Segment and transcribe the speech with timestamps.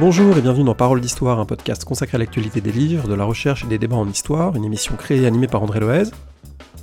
[0.00, 3.24] Bonjour et bienvenue dans Parole d'Histoire, un podcast consacré à l'actualité des livres, de la
[3.24, 6.04] recherche et des débats en histoire, une émission créée et animée par André Loez.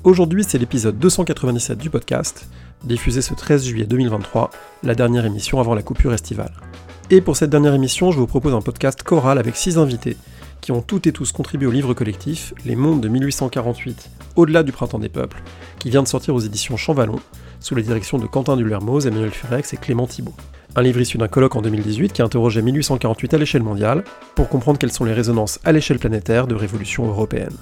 [0.03, 2.47] Aujourd'hui, c'est l'épisode 297 du podcast,
[2.83, 4.51] diffusé ce 13 juillet 2023,
[4.83, 6.53] la dernière émission avant la coupure estivale.
[7.09, 10.15] Et pour cette dernière émission, je vous propose un podcast choral avec six invités,
[10.61, 14.71] qui ont toutes et tous contribué au livre collectif Les Mondes de 1848, au-delà du
[14.71, 15.41] Printemps des Peuples,
[15.79, 17.19] qui vient de sortir aux éditions Champvallon,
[17.61, 20.35] sous la direction de Quentin Dulermoz, Emmanuel Furex et Clément Thibault.
[20.77, 24.03] Un livre issu d'un colloque en 2018 qui interrogeait 1848 à l'échelle mondiale,
[24.35, 27.55] pour comprendre quelles sont les résonances à l'échelle planétaire de révolution européenne.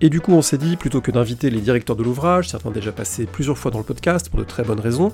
[0.00, 2.90] Et du coup, on s'est dit, plutôt que d'inviter les directeurs de l'ouvrage, certains déjà
[2.90, 5.12] passés plusieurs fois dans le podcast pour de très bonnes raisons,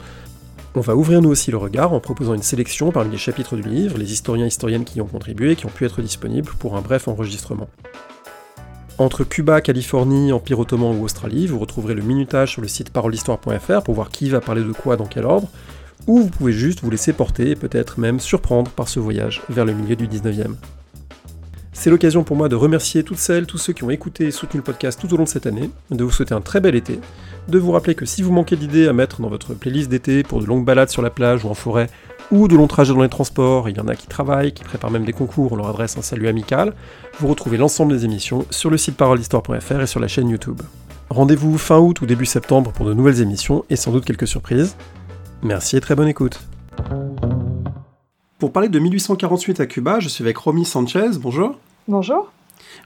[0.76, 3.68] on va ouvrir nous aussi le regard en proposant une sélection parmi les chapitres du
[3.68, 6.52] livre, les historiens et historiennes qui y ont contribué et qui ont pu être disponibles
[6.58, 7.68] pour un bref enregistrement.
[8.96, 13.82] Entre Cuba, Californie, Empire ottoman ou Australie, vous retrouverez le minutage sur le site parolehistoire.fr
[13.84, 15.48] pour voir qui va parler de quoi dans quel ordre,
[16.08, 19.64] ou vous pouvez juste vous laisser porter et peut-être même surprendre par ce voyage vers
[19.64, 20.54] le milieu du 19e.
[21.72, 24.58] C'est l'occasion pour moi de remercier toutes celles, tous ceux qui ont écouté et soutenu
[24.58, 26.98] le podcast tout au long de cette année, de vous souhaiter un très bel été,
[27.46, 30.40] de vous rappeler que si vous manquez d'idées à mettre dans votre playlist d'été pour
[30.40, 31.88] de longues balades sur la plage ou en forêt,
[32.32, 34.90] ou de longs trajets dans les transports, il y en a qui travaillent, qui préparent
[34.90, 36.74] même des concours, on leur adresse un salut amical,
[37.20, 40.60] vous retrouvez l'ensemble des émissions sur le site parolehistoire.fr et sur la chaîne YouTube.
[41.10, 44.74] Rendez-vous fin août ou début septembre pour de nouvelles émissions et sans doute quelques surprises.
[45.42, 46.40] Merci et très bonne écoute.
[48.38, 51.58] Pour parler de 1848 à Cuba, je suis avec Romy Sanchez, bonjour.
[51.86, 52.30] Bonjour.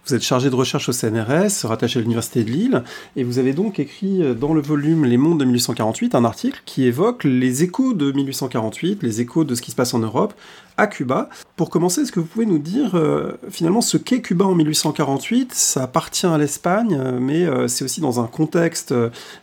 [0.07, 2.83] Vous êtes chargé de recherche au CNRS, rattaché à l'Université de Lille,
[3.15, 6.63] et vous avez donc écrit euh, dans le volume Les Mondes de 1848 un article
[6.65, 10.35] qui évoque les échos de 1848, les échos de ce qui se passe en Europe,
[10.77, 11.29] à Cuba.
[11.57, 15.53] Pour commencer, est-ce que vous pouvez nous dire euh, finalement ce qu'est Cuba en 1848
[15.55, 18.95] Ça appartient à l'Espagne, euh, mais c'est aussi dans un contexte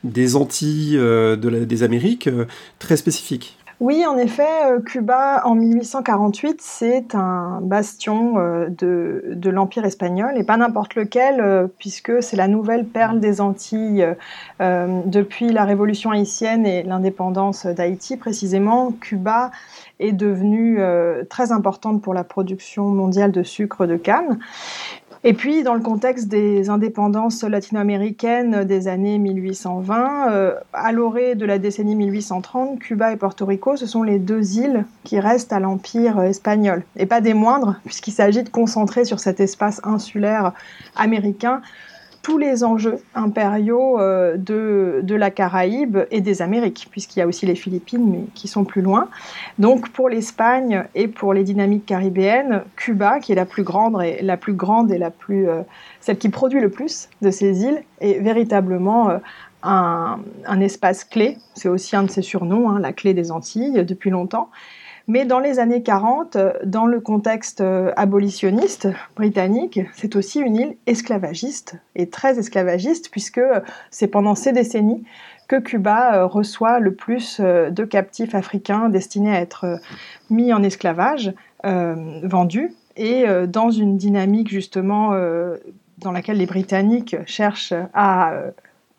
[0.03, 0.99] des Antilles,
[1.37, 2.29] des Amériques,
[2.79, 3.58] très spécifique.
[3.79, 10.43] Oui, en effet, euh, Cuba en 1848, c'est un bastion euh, de, l'Empire espagnol, et
[10.43, 14.05] pas n'importe lequel, euh, puisque c'est la nouvelle perle des Antilles
[14.59, 18.17] depuis la Révolution haïtienne et l'indépendance d'Haïti.
[18.17, 19.51] Précisément, Cuba
[19.99, 20.79] est devenue
[21.29, 24.39] très importante pour la production mondiale de sucre de canne.
[25.25, 31.45] Et puis, dans le contexte des indépendances latino-américaines des années 1820, euh, à l'orée de
[31.45, 35.59] la décennie 1830, Cuba et Porto Rico, ce sont les deux îles qui restent à
[35.59, 36.83] l'Empire espagnol.
[36.95, 40.53] Et pas des moindres, puisqu'il s'agit de concentrer sur cet espace insulaire
[40.95, 41.61] américain
[42.21, 47.27] tous les enjeux impériaux euh, de, de, la Caraïbe et des Amériques, puisqu'il y a
[47.27, 49.09] aussi les Philippines, mais qui sont plus loin.
[49.57, 54.21] Donc pour l'Espagne et pour les dynamiques caribéennes, Cuba, qui est la plus grande et
[54.21, 55.61] la plus grande et la plus euh,
[56.01, 59.17] celle qui produit le plus de ces îles, est véritablement euh,
[59.63, 61.37] un, un, espace clé.
[61.53, 64.49] C'est aussi un de ses surnoms, hein, la clé des Antilles, depuis longtemps.
[65.09, 70.75] Mais dans les années 40, dans le contexte euh, abolitionniste britannique, c'est aussi une île
[70.85, 73.41] esclavagiste et très esclavagiste puisque
[73.89, 75.03] c'est pendant ces décennies
[75.47, 79.79] que Cuba euh, reçoit le plus euh, de captifs africains destinés à être
[80.29, 81.33] mis en esclavage,
[81.63, 85.11] vendus, et dans une dynamique justement
[85.97, 88.33] dans laquelle les Britanniques cherchent à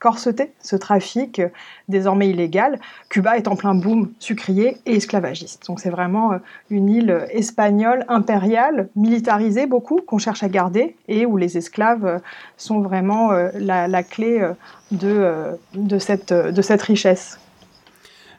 [0.00, 1.40] corseter ce trafic
[1.88, 2.80] désormais illégal.
[3.10, 5.66] Cuba est en plein boom sucrier et esclavagiste.
[5.68, 6.38] Donc c'est vraiment euh,
[6.70, 12.18] une île espagnole impériale, militarisée beaucoup, qu'on cherche à garder et où les esclaves euh,
[12.56, 14.42] sont vraiment euh, la, clé
[14.90, 15.58] de,
[15.98, 17.38] cette, richesse.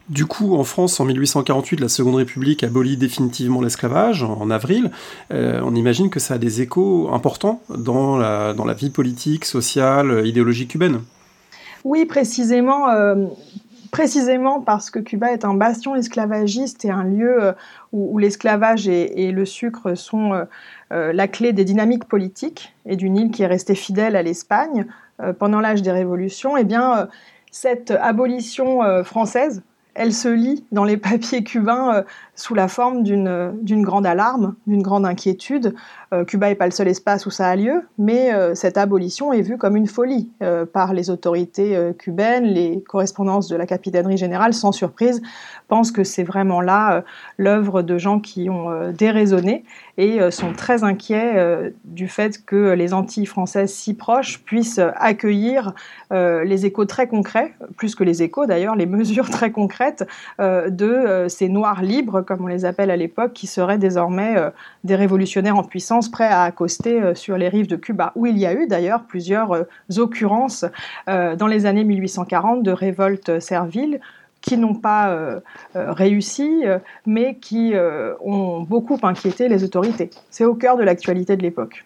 [0.10, 4.90] Du coup, en France, en 1848, la Seconde République abolit définitivement l'esclavage, en, avril.
[5.30, 11.02] on imagine que ça a des échos importants dans la vie politique, sociale, idéologique cubaine.
[11.84, 12.90] Oui, précisément.
[12.90, 13.28] Euh,
[13.92, 17.52] précisément parce que Cuba est un bastion esclavagiste et un lieu euh,
[17.92, 20.46] où, l'esclavage et, le sucre sont
[20.94, 24.86] euh, la clé des dynamiques politiques et d'une île qui est restée fidèle à l'Espagne
[25.38, 27.08] pendant l'âge des révolutions, eh bien,
[27.52, 29.62] cette abolition française
[29.94, 35.06] elle se lit dans les papiers cubains sous la forme d'une grande alarme, d'une grande
[35.06, 35.76] inquiétude.
[36.14, 39.32] Euh, Cuba n'est pas le seul espace où ça a lieu, mais euh, cette abolition
[39.32, 40.30] est vue comme une folie
[40.74, 42.46] par les autorités cubaines.
[42.46, 45.22] Les correspondances de la capitainerie générale, sans surprise,
[45.68, 47.04] pensent que c'est vraiment là
[47.38, 49.64] l'œuvre de gens qui ont déraisonné
[49.98, 55.74] et sont très inquiets du fait que les Antilles françaises si proches puissent accueillir
[56.12, 60.08] les échos très concrets, plus que les échos d'ailleurs, les mesures très concrètes
[60.40, 64.38] euh, de euh, ces Noirs libres, comme on les appelle à l'époque, qui seraient désormais
[64.38, 64.50] euh,
[64.84, 68.46] des révolutionnaires en puissance prêts à accoster sur les rives de Cuba, où il y
[68.46, 69.66] a eu d'ailleurs plusieurs
[69.98, 70.66] occurrences
[71.08, 74.00] dans les années 1840 de révoltes serviles
[74.42, 75.42] qui n'ont pas
[75.76, 76.64] réussi,
[77.06, 77.74] mais qui
[78.24, 80.10] ont beaucoup inquiété les autorités.
[80.30, 81.86] C'est au cœur de l'actualité de l'époque.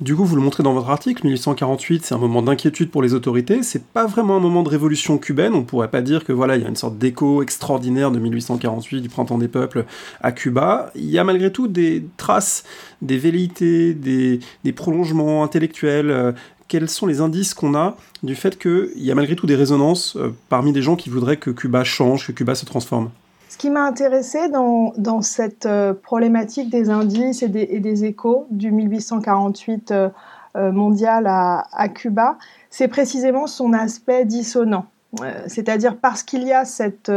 [0.00, 3.14] Du coup, vous le montrez dans votre article, 1848, c'est un moment d'inquiétude pour les
[3.14, 3.64] autorités.
[3.64, 5.54] C'est pas vraiment un moment de révolution cubaine.
[5.54, 9.00] On pourrait pas dire que voilà, il y a une sorte d'écho extraordinaire de 1848,
[9.00, 9.86] du printemps des peuples
[10.20, 10.92] à Cuba.
[10.94, 12.62] Il y a malgré tout des traces,
[13.02, 14.40] des velléités, des,
[14.72, 16.12] prolongements intellectuels.
[16.12, 16.30] Euh,
[16.68, 20.14] quels sont les indices qu'on a du fait qu'il y a malgré tout des résonances
[20.14, 23.10] euh, parmi des gens qui voudraient que Cuba change, que Cuba se transforme?
[23.48, 29.90] Ce qui m'a intéressé dans, cette euh, problématique des indices et des, échos du 1848
[29.90, 30.08] euh,
[30.56, 32.36] euh, mondial à, à Cuba,
[32.68, 34.86] c'est précisément son aspect dissonant.
[35.46, 37.10] C'est-à-dire parce qu'il y a cette,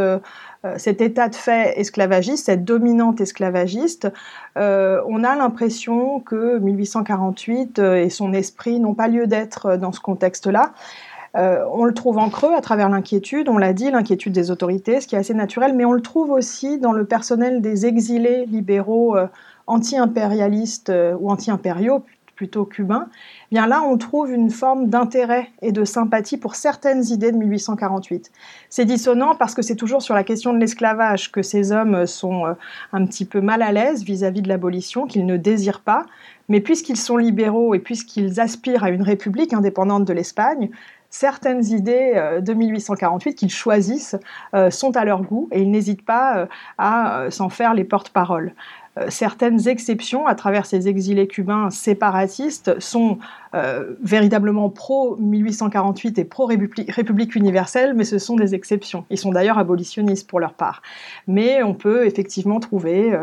[0.78, 4.08] cet état de fait esclavagiste, cette dominante esclavagiste,
[4.56, 10.72] on a l'impression que 1848 et son esprit n'ont pas lieu d'être dans ce contexte-là.
[11.38, 15.00] Euh, on le trouve en creux à travers l'inquiétude, on l'a dit, l'inquiétude des autorités,
[15.00, 18.46] ce qui est assez naturel, mais on le trouve aussi dans le personnel des exilés
[18.48, 19.28] libéraux euh,
[19.68, 22.04] anti-impérialistes euh, ou anti-impériaux,
[22.36, 23.08] plutôt cubains.
[23.52, 27.38] Eh bien là, on trouve une forme d'intérêt et de sympathie pour certaines idées de
[27.38, 28.32] 1848.
[28.70, 32.56] C'est dissonant parce que c'est toujours sur la question de l'esclavage que ces hommes sont
[32.94, 36.08] un petit peu mal à l'aise vis-à-vis de l'abolition, qu'ils ne désirent pas.
[36.50, 40.72] Mais puisqu'ils sont libéraux et puisqu'ils aspirent à une république indépendante de l'Espagne,
[41.12, 44.16] certaines idées euh, de 1848 qu'ils choisissent
[44.56, 46.46] euh, sont à leur goût et ils n'hésitent pas euh,
[46.80, 48.54] à s'en faire les porte-paroles.
[49.08, 53.20] Certaines exceptions à travers ces exilés cubains séparatistes sont
[53.56, 59.06] euh, véritablement pro-1848 et pro-République universelle, mais ce sont des exceptions.
[59.10, 60.82] Ils sont d'ailleurs abolitionnistes pour leur part.
[61.28, 63.18] Mais on peut effectivement trouver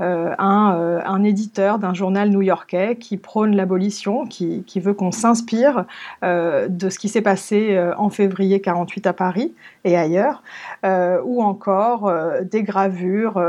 [0.00, 5.84] euh, un, éditeur d'un journal new-yorkais qui prône l'abolition, qui, veut qu'on s'inspire
[6.22, 9.52] de ce qui s'est passé en février 48 à Paris
[9.84, 10.42] et ailleurs,
[10.82, 12.12] ou encore
[12.42, 13.40] des gravures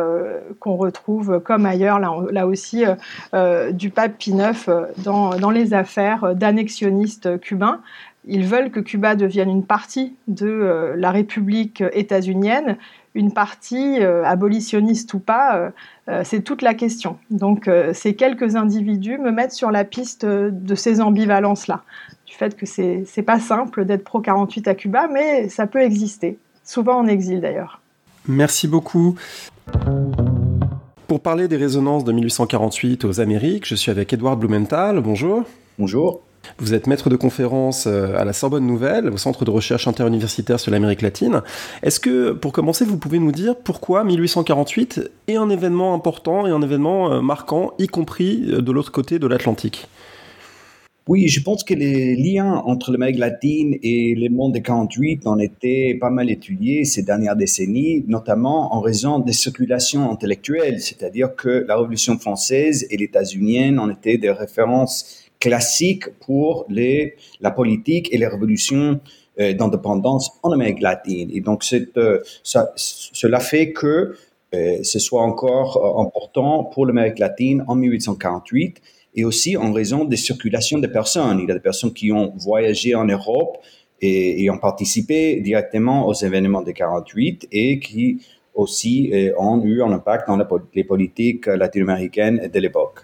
[0.59, 2.95] qu'on retrouve comme ailleurs, là, aussi, euh,
[3.33, 7.81] euh, du pape Pie IX euh, dans, les affaires d'annexionnistes cubains.
[8.25, 12.77] Ils veulent que Cuba devienne une partie de la République états-unienne,
[13.15, 15.71] une partie abolitionniste ou pas,
[16.23, 17.17] c'est toute la question.
[17.31, 21.83] Donc ces quelques individus me mettent sur la piste de ces ambivalences-là,
[22.25, 26.99] du fait que c'est pas simple d'être pro-48 à Cuba, mais ça peut exister, souvent
[26.99, 27.81] en exil d'ailleurs.
[28.25, 29.15] Merci beaucoup.
[31.07, 35.01] Pour parler des résonances de 1848 aux Amériques, je suis avec Edouard Blumenthal.
[35.01, 35.43] Bonjour.
[35.79, 36.21] Bonjour.
[36.59, 40.59] Vous êtes maître de conférence euh, à la Sorbonne Nouvelle, au Centre de recherche interuniversitaire
[40.59, 41.41] sur l'Amérique latine.
[41.81, 46.51] Est-ce que, pour commencer, vous pouvez nous dire pourquoi 1848 est un événement important et
[46.51, 49.87] un événement euh, marquant, y compris euh, de l'autre côté de l'Atlantique?
[51.07, 55.37] Oui, je pense que les liens entre l'Amérique latine et le monde des 48 ont
[55.37, 61.65] été pas mal étudiés ces dernières décennies, notamment en raison des circulations intellectuelles, c'est-à-dire que
[61.67, 68.17] la Révolution française et l'états-unienne ont été des références classiques pour les, la politique et
[68.17, 69.01] les révolutions
[69.41, 71.29] euh, d'indépendance en Amérique latine.
[71.33, 71.65] Et donc,
[71.97, 74.15] euh, cela fait que
[74.55, 78.81] euh, ce soit encore important pour l'Amérique latine en 1848
[79.15, 81.39] et aussi en raison des circulations des personnes.
[81.41, 83.57] Il y a des personnes qui ont voyagé en Europe
[83.99, 88.21] et, ont participé directement aux événements de 48 et qui
[88.53, 90.39] aussi ont eu un impact dans
[90.73, 92.99] les politiques latino-américaines de l'époque.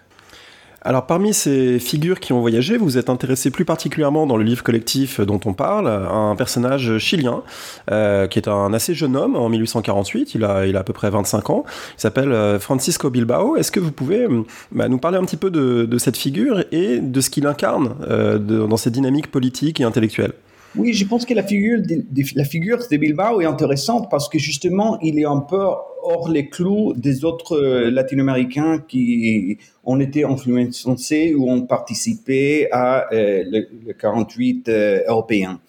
[0.82, 4.62] Alors parmi ces figures qui ont voyagé, vous êtes intéressé plus particulièrement dans le livre
[4.62, 7.42] collectif dont on parle, un personnage chilien,
[7.90, 10.94] euh, qui est un assez jeune homme en 1848, il a, il a à peu
[10.94, 11.64] près 25 ans,
[11.98, 13.56] il s'appelle euh, Francisco Bilbao.
[13.56, 16.98] Est-ce que vous pouvez euh, bah, nous parler un petit peu de, cette figure et
[16.98, 17.94] de ce qu'il incarne
[18.38, 20.32] dans ses dynamiques politiques et intellectuelles
[20.76, 25.24] oui, je pense que la figure de, Bilbao est intéressante parce que justement, il est
[25.24, 25.58] un peu
[26.02, 33.12] hors les clous des autres euh, latino-américains qui ont été influencés ou ont participé à
[33.12, 35.60] euh, le, 48 euh, européen.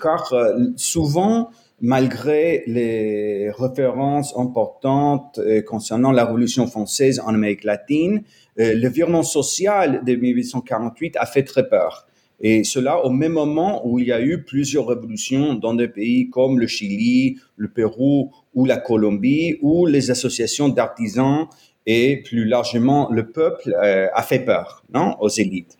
[0.00, 0.32] car
[0.76, 8.22] souvent, malgré les références importantes concernant la Révolution française en Amérique latine,
[8.56, 12.08] le virement social de 1848 a fait très peur.
[12.40, 16.30] Et cela au même moment où il y a eu plusieurs révolutions dans des pays
[16.30, 21.48] comme le Chili, le Pérou ou la Colombie, où les associations d'artisans
[21.86, 25.78] et plus largement le peuple euh, a fait peur non, aux élites.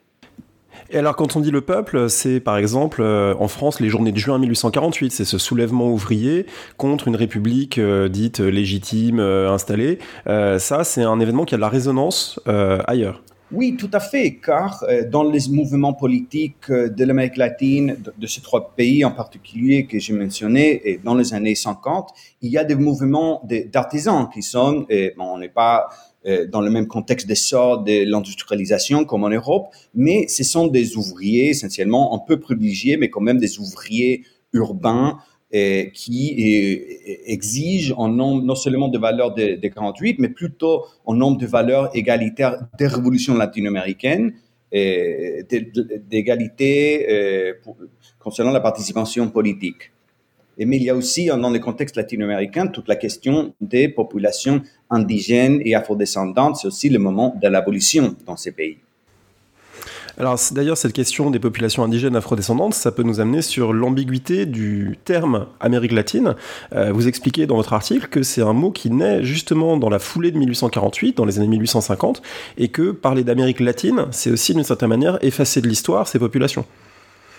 [0.90, 4.12] Et alors quand on dit le peuple, c'est par exemple euh, en France les journées
[4.12, 6.46] de juin 1848, c'est ce soulèvement ouvrier
[6.78, 9.98] contre une république euh, dite légitime installée.
[10.26, 12.40] ça, c'est un événement qui a de la résonance
[12.86, 13.22] ailleurs.
[13.50, 18.26] Oui, tout à fait, car euh, dans les mouvements politiques euh, de l'Amérique latine, de,
[18.26, 22.10] ces trois pays en particulier que j'ai mentionnés, et dans les années 50,
[22.42, 25.88] il y a des mouvements d'artisans qui sont, et bon, on n'est pas
[26.26, 30.98] euh, dans le même contexte d'essor de l'industrialisation comme en Europe, mais ce sont des
[30.98, 36.34] ouvriers essentiellement un peu privilégiés, mais quand même des ouvriers urbains qui
[37.26, 41.90] exige en nombre non seulement de valeurs de, 48, mais plutôt en nombre de valeurs
[41.94, 44.34] égalitaires des révolutions latino-américaines,
[46.10, 47.54] d'égalité euh,
[48.18, 49.90] concernant la participation politique.
[50.58, 55.62] Mais il y a aussi, dans le contexte latino-américain, toute la question des populations indigènes
[55.64, 56.56] et afrodescendantes.
[56.56, 58.78] C'est aussi le moment de l'abolition dans ces pays.
[60.18, 64.98] Alors d'ailleurs, cette question des populations indigènes afrodescendantes, ça peut nous amener sur l'ambiguïté du
[65.04, 66.34] terme Amérique latine.
[66.74, 70.00] Euh, vous expliquez dans votre article que c'est un mot qui naît justement dans la
[70.00, 72.20] foulée de 1848, dans les années 1850,
[72.56, 76.64] et que parler d'Amérique latine, c'est aussi d'une certaine manière effacer de l'histoire ces populations.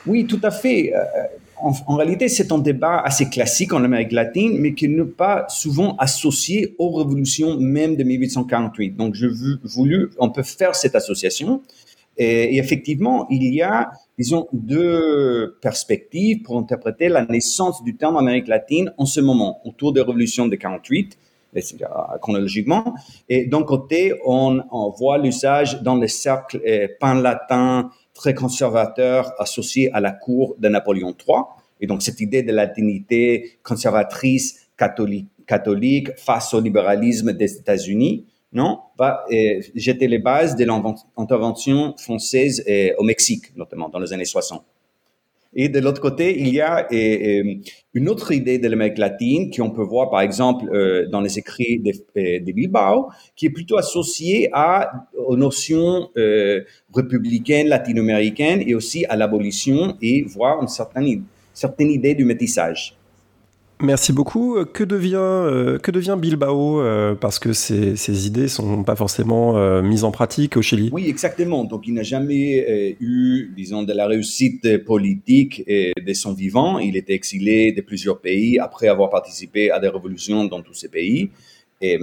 [0.07, 0.93] Oui, tout à fait.
[0.95, 1.03] Euh,
[1.61, 5.45] en, en, réalité, c'est un débat assez classique en Amérique latine, mais qui n'est pas
[5.49, 8.95] souvent associé aux révolutions même de 1848.
[8.95, 9.27] Donc, je
[9.65, 11.61] voulu, on peut faire cette association.
[12.19, 18.49] Et, effectivement, il y a, disons, deux perspectives pour interpréter la naissance du terme Amérique
[18.49, 21.17] latine en ce moment, autour de la révolution de 48,
[22.21, 22.93] chronologiquement.
[23.29, 24.61] Et d'un côté, on,
[24.97, 31.15] voit l'usage dans les cercles euh, pan-latins très conservateurs associés à la cour de Napoléon
[31.27, 31.39] III.
[31.79, 39.61] Et donc, cette idée de latinité conservatrice catholique face au libéralisme des États-Unis non, euh,
[39.75, 44.63] jeter les bases de l'intervention française euh, au Mexique, notamment dans les années 60.
[45.53, 47.55] Et de l'autre côté, il y a euh,
[47.93, 50.65] une autre idée de l'Amérique latine qu'on peut voir, par exemple,
[51.11, 56.09] dans les écrits de, Bilbao, qui est plutôt associée à, aux notions
[56.93, 62.98] républicaines latino-américaines et aussi à l'abolition et voir une certaine, certaine idée du métissage.
[63.81, 64.57] Merci beaucoup.
[64.65, 69.57] Que devient, euh, que devient Bilbao euh, Parce que ces, ces idées sont pas forcément
[69.57, 70.89] euh, mises en pratique au Chili?
[70.91, 71.63] Oui, exactement.
[71.63, 76.79] Donc, il n'a jamais eu, disons, de la réussite politique de son vivant.
[76.79, 80.89] Il était exilé de plusieurs pays après avoir participé à des révolutions dans tous ces
[80.89, 81.29] pays.
[81.81, 81.97] Et,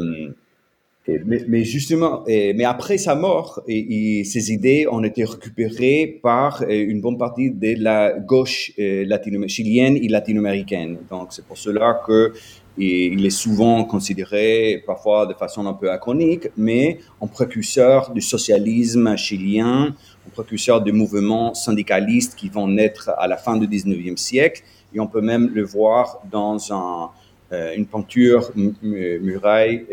[1.08, 6.66] hum, mais, justement, mais après sa mort, et, ses idées ont été récupérées par euh,
[6.70, 9.04] une bonne partie de la gauche euh,
[9.48, 10.98] chilienne et latino-américaine.
[11.10, 12.32] Donc c'est pour cela que
[12.78, 19.16] il est souvent considéré, parfois de façon un peu acronique, mais un précurseur du socialisme
[19.16, 19.94] chilien,
[20.26, 24.62] un précurseur des mouvements syndicalistes qui vont naître à la fin du 19e siècle.
[24.94, 27.10] Et on peut même le voir dans un,
[27.52, 28.50] euh, une peinture
[28.82, 29.86] muraille.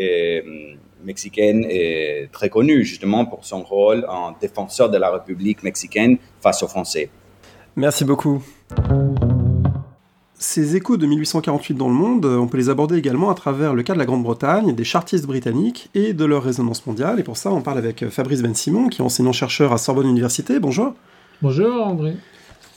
[1.03, 6.63] Mexicaine est très connue justement pour son rôle en défenseur de la République mexicaine face
[6.63, 7.09] aux Français.
[7.75, 8.43] Merci beaucoup.
[10.35, 13.81] Ces échos de 1848 dans le monde, on peut les aborder également à travers le
[13.81, 17.19] cas de la Grande-Bretagne, des chartistes britanniques et de leur résonance mondiale.
[17.19, 20.59] Et pour ça, on parle avec Fabrice Ben Simon, qui est enseignant-chercheur à Sorbonne Université.
[20.59, 20.95] Bonjour.
[21.41, 22.15] Bonjour André.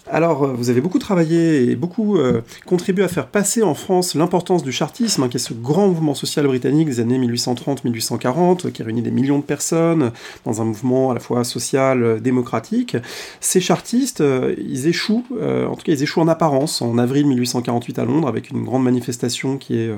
[0.09, 4.15] Alors, euh, vous avez beaucoup travaillé et beaucoup euh, contribué à faire passer en France
[4.15, 8.85] l'importance du chartisme, hein, qui est ce grand mouvement social britannique des années 1830-1840, qui
[8.85, 10.13] réunit des millions de personnes
[10.45, 12.97] dans un mouvement à la fois social, euh, démocratique.
[13.41, 14.23] Ces chartistes,
[14.59, 18.51] ils échouent, en tout cas ils échouent en apparence, en avril 1848 à Londres, avec
[18.51, 19.91] une grande manifestation qui est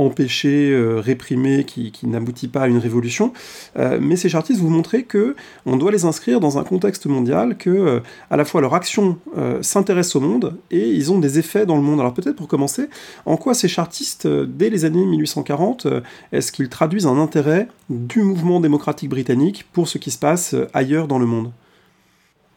[0.00, 3.32] empêché, euh, réprimé, qui, n'aboutit pas à une révolution.
[3.78, 7.56] Euh, mais ces chartistes vous montrez que on doit les inscrire dans un contexte mondial,
[7.56, 9.18] que euh, à la fois leur action
[9.60, 12.00] s'intéresse au monde et ils ont des effets dans le monde.
[12.00, 12.88] Alors peut-être pour commencer,
[13.26, 15.86] en quoi ces chartistes, dès les années 1840,
[16.32, 21.08] est-ce qu'ils traduisent un intérêt du mouvement démocratique britannique pour ce qui se passe ailleurs
[21.08, 21.52] dans le monde?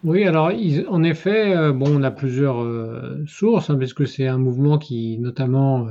[0.03, 0.51] Oui, alors
[0.89, 2.65] en effet, bon, on a plusieurs
[3.27, 5.87] sources, hein, puisque c'est un mouvement qui, notamment,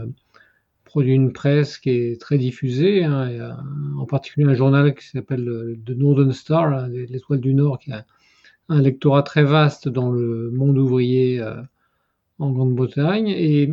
[0.92, 3.56] produit une presse qui est très diffusée, hein,
[3.96, 7.92] en particulier un journal qui s'appelle euh, The Northern Star, hein, l'étoile du Nord, qui
[7.92, 8.04] a
[8.68, 11.54] un lectorat très vaste dans le monde ouvrier euh,
[12.38, 13.28] en Grande-Bretagne.
[13.28, 13.72] Et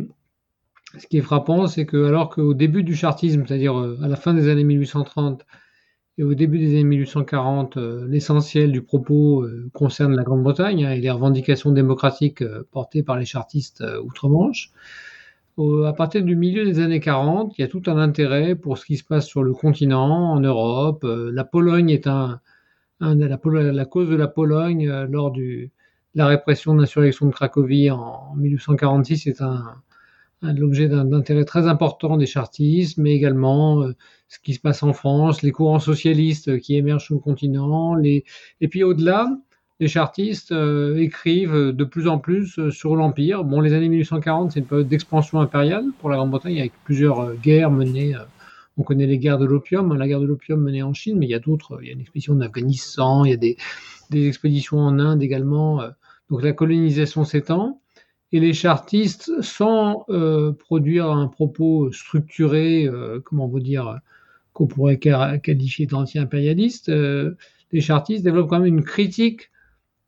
[0.96, 4.16] ce qui est frappant, c'est que alors qu'au début du chartisme, c'est-à-dire euh, à la
[4.16, 5.44] fin des années 1830
[6.16, 7.76] et au début des années 1840,
[8.08, 13.84] l'essentiel du propos concerne la Grande-Bretagne hein, et les revendications démocratiques portées par les chartistes
[14.02, 14.72] outre-Manche
[15.86, 18.86] à partir du milieu des années 40, il y a tout un intérêt pour ce
[18.86, 21.04] qui se passe sur le continent, en Europe.
[21.04, 22.40] Euh, la Pologne est un,
[23.00, 23.36] la,
[23.86, 25.68] cause de la Pologne euh, lors de
[26.14, 29.64] la répression de l'insurrection de Cracovie en, 1846 est un,
[30.42, 33.84] l'objet d'un intérêt très important des chartistes, mais également
[34.28, 38.24] ce qui se passe en France, les courants socialistes qui émergent sur le continent, et
[38.68, 39.28] puis au-delà,
[39.80, 40.54] les chartistes
[40.96, 43.44] écrivent de plus en plus sur l'Empire.
[43.44, 47.70] Bon, les années 1840, c'est une période d'expansion impériale pour la Grande-Bretagne, avec plusieurs guerres
[47.70, 48.14] menées
[48.80, 51.26] on connaît les guerres de l'opium, hein, la guerre de l'opium menée en Chine, mais
[51.26, 51.78] il y a d'autres.
[51.82, 53.56] Il y a une expédition en Afghanistan, il y a des,
[54.26, 55.82] expéditions en Inde également.
[55.82, 55.90] Euh.
[56.30, 57.80] donc la colonisation s'étend.
[58.32, 63.98] Et les chartistes, sans euh, produire un propos structuré, euh, comment vous dire,
[64.54, 69.50] qu'on pourrait qualifier d'anti-impérialiste, les chartistes développent quand même une critique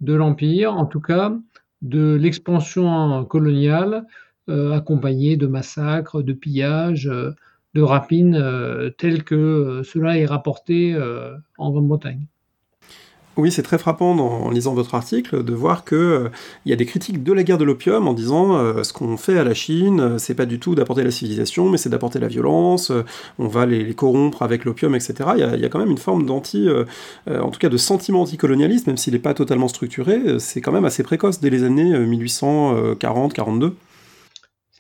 [0.03, 1.33] de l'Empire, en tout cas
[1.81, 4.07] de l'expansion coloniale,
[4.49, 7.11] accompagnée de massacres, de pillages,
[7.75, 12.27] de rapines euh, tel que euh, cela est rapporté euh, en Grande-Bretagne.
[13.37, 16.31] Oui, c'est très frappant en lisant votre article de voir que
[16.67, 19.39] il y a des critiques de la guerre de l'opium en disant ce qu'on fait
[19.39, 22.93] à la Chine, c'est pas du tout d'apporter la civilisation, mais c'est d'apporter la violence.
[23.39, 25.31] on va les, corrompre avec l'opium, etc.
[25.37, 26.69] Il y, a, quand même une forme d'anti,
[27.27, 30.39] en tout cas de sentiment anticolonialiste, même s'il n'est pas totalement structuré.
[30.39, 33.73] C'est quand même assez précoce dès les années 1840-42.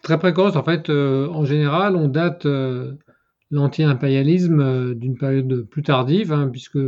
[0.03, 2.95] Très précoce, en fait, euh, en général, on date euh,
[3.53, 6.79] l'anti-impérialisme euh, d'une période plus tardive, hein, puisque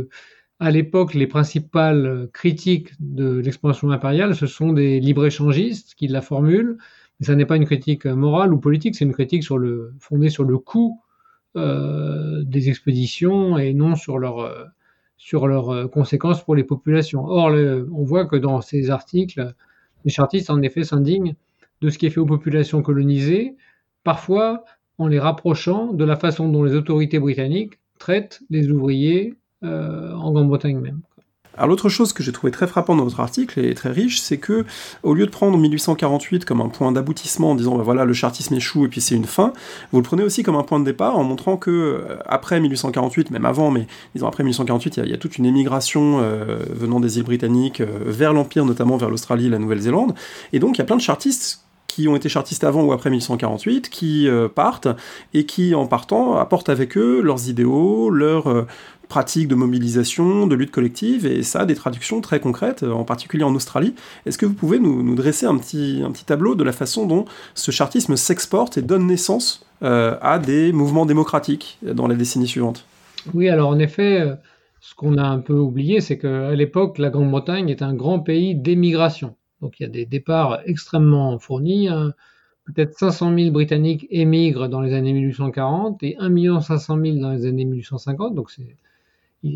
[0.59, 6.77] à l'époque, les principales critiques de l'expansion impériale, ce sont des libre-échangistes qui la formulent.
[7.19, 9.45] Mais ça n'est pas une critique morale ou politique, c'est une critique
[9.99, 11.01] fondée sur le coût
[11.55, 14.73] des expéditions et non sur leur
[15.17, 17.25] sur leurs conséquences pour les populations.
[17.25, 17.51] Or,
[17.93, 19.53] on voit que dans ces articles,
[20.03, 21.35] les chartistes, en effet, s'indignent
[21.81, 23.55] de ce qui est fait aux populations colonisées,
[24.03, 24.63] parfois
[24.97, 30.31] en les rapprochant de la façon dont les autorités britanniques traitent les ouvriers euh, en
[30.31, 31.01] Grande-Bretagne même.
[31.57, 34.37] Alors l'autre chose que j'ai trouvé très frappant dans votre article et très riche, c'est
[34.37, 34.65] que
[35.03, 38.55] au lieu de prendre 1848 comme un point d'aboutissement en disant bah voilà le chartisme
[38.55, 39.53] échoue et puis c'est une fin,
[39.91, 43.31] vous le prenez aussi comme un point de départ en montrant que euh, après 1848,
[43.31, 47.17] même avant, mais disons après 1848, il y, a toute une émigration euh, venant des
[47.17, 50.13] îles britanniques vers l'empire, notamment vers l'Australie, et la Nouvelle-Zélande,
[50.51, 53.09] et donc il y a plein de chartistes qui ont été chartistes avant ou après
[53.09, 54.89] 1148, qui euh, partent
[55.33, 58.67] et qui, en partant, apportent avec eux leurs idéaux, leurs euh,
[59.07, 63.03] pratiques de mobilisation, de lutte collective, et ça a des traductions très concrètes, euh, en
[63.03, 63.95] particulier en Australie.
[64.25, 67.25] Est-ce que vous pouvez nous, dresser un petit, un petit tableau de la façon dont
[67.53, 72.85] ce chartisme s'exporte et donne naissance à des mouvements démocratiques dans les décennies suivantes
[73.35, 74.35] Oui, alors en effet,
[74.85, 78.53] ce qu'on a un peu oublié, c'est qu'à l'époque, la Grande-Bretagne est un grand pays
[78.53, 79.35] d'émigration.
[79.59, 81.87] Donc il y a des départs extrêmement fournis.
[81.87, 82.13] Hein.
[82.65, 87.47] Peut-être 500 000 Britanniques émigrent dans les années 1840 et 1 500 000 dans les
[87.47, 88.35] années 1850.
[88.35, 88.77] Donc c'est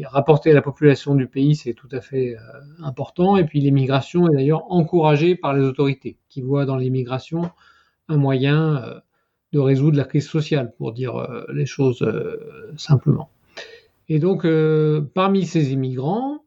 [0.06, 2.39] rapporté à la population du pays, c'est tout à fait euh,
[2.84, 3.38] important.
[3.38, 7.52] Et puis l'émigration est d'ailleurs encouragée par les autorités, qui voient dans l'émigration
[8.08, 8.99] un moyen euh,
[9.54, 12.06] de résoudre la crise sociale, pour dire euh, les choses
[12.78, 13.30] simplement.
[14.08, 14.47] Et donc,
[15.13, 16.43] parmi ces immigrants,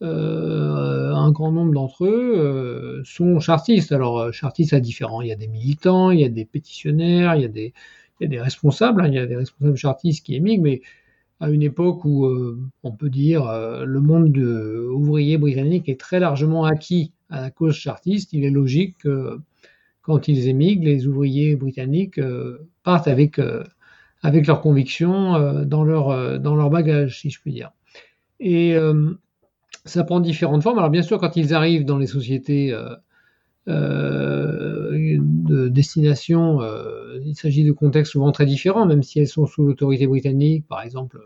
[0.00, 3.92] un grand nombre d'entre eux sont chartistes.
[3.92, 5.22] Alors, chartistes à différents.
[5.22, 7.72] Il y a des militants, il y a des pétitionnaires, il y a des,
[8.18, 10.82] il y a des responsables, hein, il y a des responsables chartistes qui émigrent, mais
[11.40, 12.26] à une époque où
[12.82, 13.44] on peut dire
[13.84, 18.50] le monde de, ouvrier britannique est très largement acquis à la cause chartiste, il est
[18.50, 19.38] logique que
[20.02, 22.20] quand ils émigrent, les ouvriers britanniques
[22.82, 23.40] partent avec,
[24.22, 27.70] avec leurs convictions dans, leur, dans leur bagage, si je puis dire.
[28.40, 28.76] Et
[29.88, 30.78] ça prend différentes formes.
[30.78, 32.96] Alors bien sûr, quand ils arrivent dans les sociétés euh, euh,
[33.68, 39.64] de destination, euh, il s'agit de contextes souvent très différents, même si elles sont sous
[39.64, 40.66] l'autorité britannique.
[40.66, 41.20] Par exemple,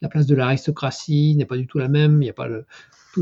[0.00, 2.22] la place de l'aristocratie n'est pas du tout la même.
[2.22, 2.64] Il n'y a pas le,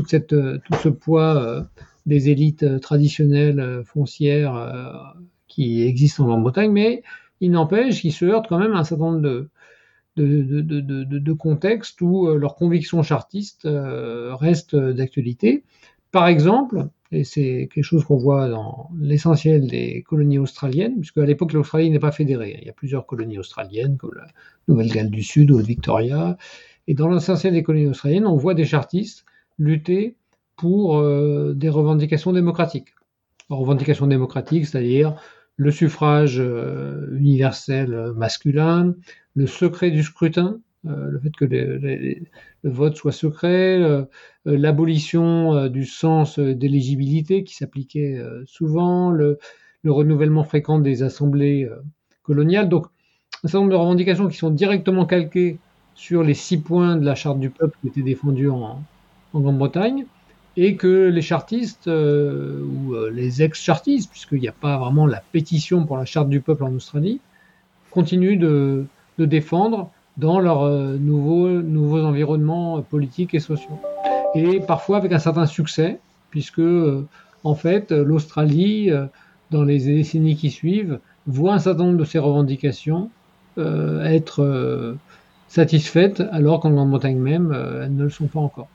[0.07, 1.67] cette, tout ce poids
[2.05, 5.15] des élites traditionnelles foncières
[5.47, 7.03] qui existent en Grande-Bretagne, mais
[7.41, 9.49] il n'empêche qu'ils se heurtent quand même à un certain nombre de,
[10.17, 15.63] de, contextes où euh, leurs convictions chartistes euh, restent d'actualité.
[16.11, 21.25] Par exemple, et c'est quelque chose qu'on voit dans l'essentiel des colonies australiennes, puisque à
[21.25, 22.57] l'époque l'Australie n'est pas fédérée.
[22.61, 24.27] Il y a plusieurs colonies australiennes, comme la
[24.69, 26.37] Nouvelle-Galles du Sud ou le Victoria.
[26.87, 29.25] Et dans l'essentiel des colonies australiennes, on voit des chartistes
[29.59, 30.15] lutter
[30.55, 32.95] pour euh, des revendications démocratiques.
[33.49, 35.15] Revendications démocratiques, c'est-à-dire
[35.57, 36.41] le suffrage
[37.11, 38.95] universel masculin,
[39.35, 42.25] le secret du scrutin, euh, le fait que le
[42.63, 44.03] vote soit secret, euh,
[44.47, 49.37] euh, l'abolition du sens d'éligibilité qui s'appliquait souvent, le,
[49.85, 51.69] renouvellement fréquent des assemblées
[52.23, 52.69] coloniales.
[52.69, 52.87] Donc,
[53.43, 55.57] un certain nombre de revendications qui sont directement calquées
[55.95, 58.81] sur les six points de la charte du peuple qui étaient défendus en,
[59.33, 60.05] Grande-Bretagne,
[60.57, 65.97] et que les chartistes ou les ex-chartistes, puisqu'il n'y a pas vraiment la pétition pour
[65.97, 67.21] la charte du peuple en Australie,
[67.91, 68.85] continuent de
[69.17, 70.69] défendre dans leurs
[70.99, 73.79] nouveaux, nouveaux environnements politiques et sociaux.
[74.35, 76.61] Et parfois avec un certain succès, puisque
[77.43, 78.91] en fait l'Australie,
[79.51, 83.09] dans les décennies qui suivent, voit un certain nombre de ses revendications
[83.57, 84.95] être
[85.47, 87.51] satisfaites, alors qu'en Grande-Bretagne même,
[87.83, 88.67] elles ne le sont pas encore.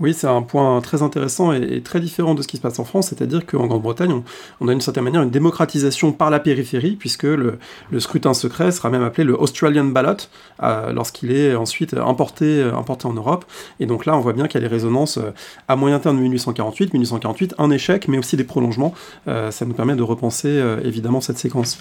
[0.00, 2.84] Oui, c'est un point très intéressant et, très différent de ce qui se passe en
[2.84, 4.22] France, c'est-à-dire qu'en Grande-Bretagne,
[4.60, 7.58] on, a d'une certaine manière une démocratisation par la périphérie, puisque le,
[7.98, 10.16] scrutin secret sera même appelé le Australian Ballot
[10.62, 13.44] euh, lorsqu'il est ensuite importé, euh, importé en Europe.
[13.80, 15.30] Et donc là, on voit bien qu'il y a des résonances euh,
[15.68, 18.94] à moyen terme de 1848, 1848, un échec, mais aussi des prolongements.
[19.26, 21.78] ça nous permet de repenser évidemment cette séquence.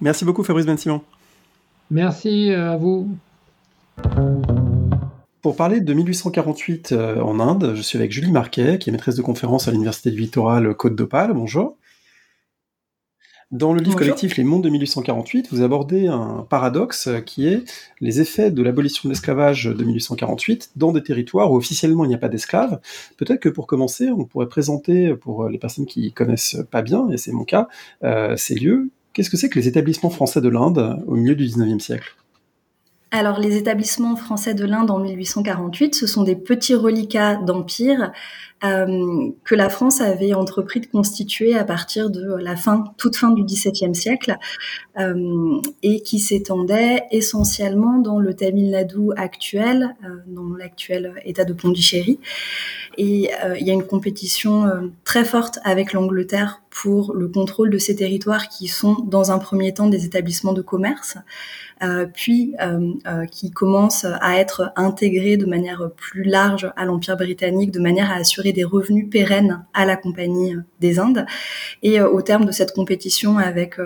[0.00, 0.76] Merci beaucoup Fabrice ben
[1.90, 3.08] Merci à vous.
[5.42, 9.14] Pour parler de 1848 euh, en Inde, je suis avec Julie Marquet, qui est maîtresse
[9.16, 11.32] de conférence à l'Université du Littoral Côte d'Opale.
[11.32, 11.78] Bonjour.
[13.50, 17.64] Dans le livre collectif Les Mondes de 1848, vous abordez un paradoxe qui est
[18.00, 22.14] les effets de l'abolition de l'esclavage de 1848 dans des territoires où officiellement il n'y
[22.14, 22.78] a pas d'esclaves.
[23.16, 27.16] Peut-être que pour commencer, on pourrait présenter pour les personnes qui connaissent pas bien, et
[27.16, 27.66] c'est mon cas,
[28.04, 28.90] euh, ces lieux.
[29.14, 32.14] Qu'est-ce que c'est que les établissements français de l'Inde au milieu du 19e siècle?
[33.12, 38.12] Alors, les établissements français de l'Inde en 1848, ce sont des petits reliquats d'empire
[38.62, 43.30] euh, que la France avait entrepris de constituer à partir de la fin, toute fin
[43.30, 44.36] du XVIIe siècle,
[45.00, 51.52] euh, et qui s'étendaient essentiellement dans le Tamil Nadu actuel, euh, dans l'actuel État de
[51.52, 52.20] Pondichéry.
[52.96, 57.96] Et il y a une compétition très forte avec l'Angleterre pour le contrôle de ces
[57.96, 61.18] territoires qui sont dans un premier temps des établissements de commerce.
[61.82, 67.16] Euh, puis euh, euh, qui commence à être intégré de manière plus large à l'Empire
[67.16, 71.24] britannique, de manière à assurer des revenus pérennes à la Compagnie des Indes.
[71.82, 73.76] Et au terme de cette compétition avec,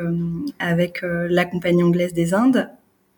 [0.58, 2.68] avec la Compagnie anglaise des Indes,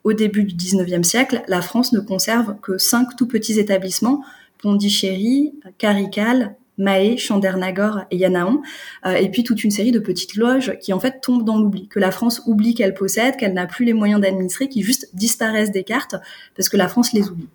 [0.04, 4.22] au début du 19e siècle, la France ne conserve que cinq tout petits établissements,
[4.58, 8.62] Pondichéry, Carical, Mahé, Chandernagor et Yanaon,
[9.06, 11.88] euh, et puis toute une série de petites loges qui en fait tombent dans l'oubli,
[11.88, 15.72] que la France oublie qu'elle possède, qu'elle n'a plus les moyens d'administrer, qui juste disparaissent
[15.72, 16.16] des cartes
[16.56, 17.48] parce que la France les oublie.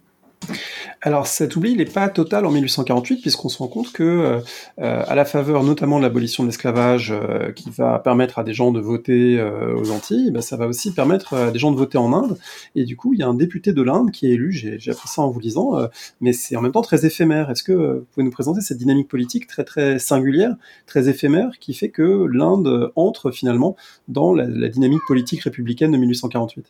[1.04, 4.40] Alors cet oubli, n'est pas total en 1848, puisqu'on se rend compte que, euh,
[4.80, 8.54] euh, à la faveur notamment de l'abolition de l'esclavage, euh, qui va permettre à des
[8.54, 11.98] gens de voter aux Antilles, bah, ça va aussi permettre à des gens de voter
[11.98, 12.38] en Inde.
[12.76, 15.08] Et du coup, il y a un député de l'Inde qui est élu, j'ai appris
[15.08, 15.74] ça en vous lisant,
[16.20, 17.50] mais c'est en même temps très éphémère.
[17.50, 21.74] Est-ce que vous pouvez nous présenter cette dynamique politique très très singulière, très éphémère, qui
[21.74, 23.76] fait que l'Inde entre finalement
[24.08, 26.66] dans la dynamique politique républicaine de 1848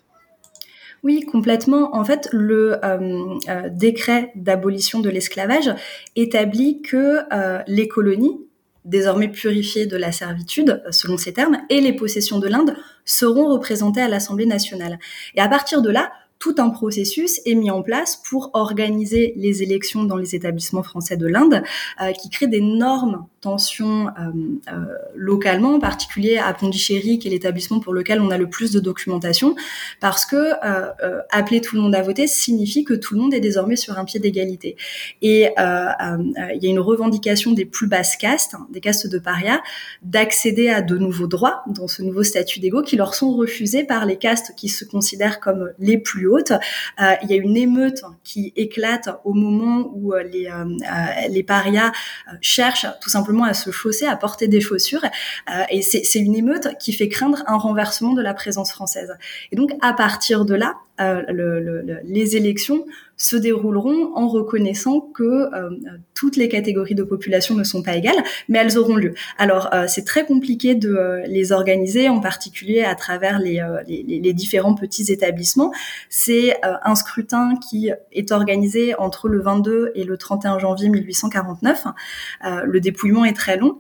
[1.04, 1.96] oui, complètement.
[1.96, 5.74] En fait, le euh, euh, décret d'abolition de l'esclavage
[6.16, 8.40] établit que euh, les colonies,
[8.86, 14.02] désormais purifiées de la servitude, selon ces termes, et les possessions de l'Inde seront représentées
[14.02, 15.00] à l'Assemblée nationale.
[15.36, 19.62] Et à partir de là, tout un processus est mis en place pour organiser les
[19.62, 21.62] élections dans les établissements français de l'Inde,
[22.02, 24.12] euh, qui crée d'énormes tensions euh,
[24.74, 28.72] euh, localement, en particulier à Pondichéry, qui est l'établissement pour lequel on a le plus
[28.72, 29.56] de documentation,
[30.00, 30.52] parce que
[31.32, 34.06] appeler tout le monde à voter signifie que tout le monde est désormais sur un
[34.06, 34.76] pied d'égalité.
[35.22, 39.62] Et il y a une revendication des plus basses castes, hein, des castes de paria,
[40.02, 44.06] d'accéder à de nouveaux droits dans ce nouveau statut d'égaux qui leur sont refusés par
[44.06, 48.54] les castes qui se considèrent comme les plus euh, il y a une émeute qui
[48.56, 51.92] éclate au moment où euh, les, euh, les parias
[52.42, 55.06] cherchent tout simplement à se chausser, à porter des chaussures.
[55.70, 59.16] et c'est une émeute qui fait craindre un renversement de la présence française.
[59.52, 60.76] Et donc, à partir de là,
[62.04, 62.86] les élections
[63.22, 65.70] se dérouleront en reconnaissant que euh,
[66.16, 69.14] toutes les catégories de population ne sont pas égales, mais elles auront lieu.
[69.38, 74.20] Alors euh, c'est très compliqué de euh, les organiser, en particulier à travers les, les,
[74.20, 75.72] les différents petits établissements.
[76.10, 81.86] C'est un scrutin qui est organisé entre le 22 et le 31 janvier 1849.
[82.64, 83.80] le dépouillement est très long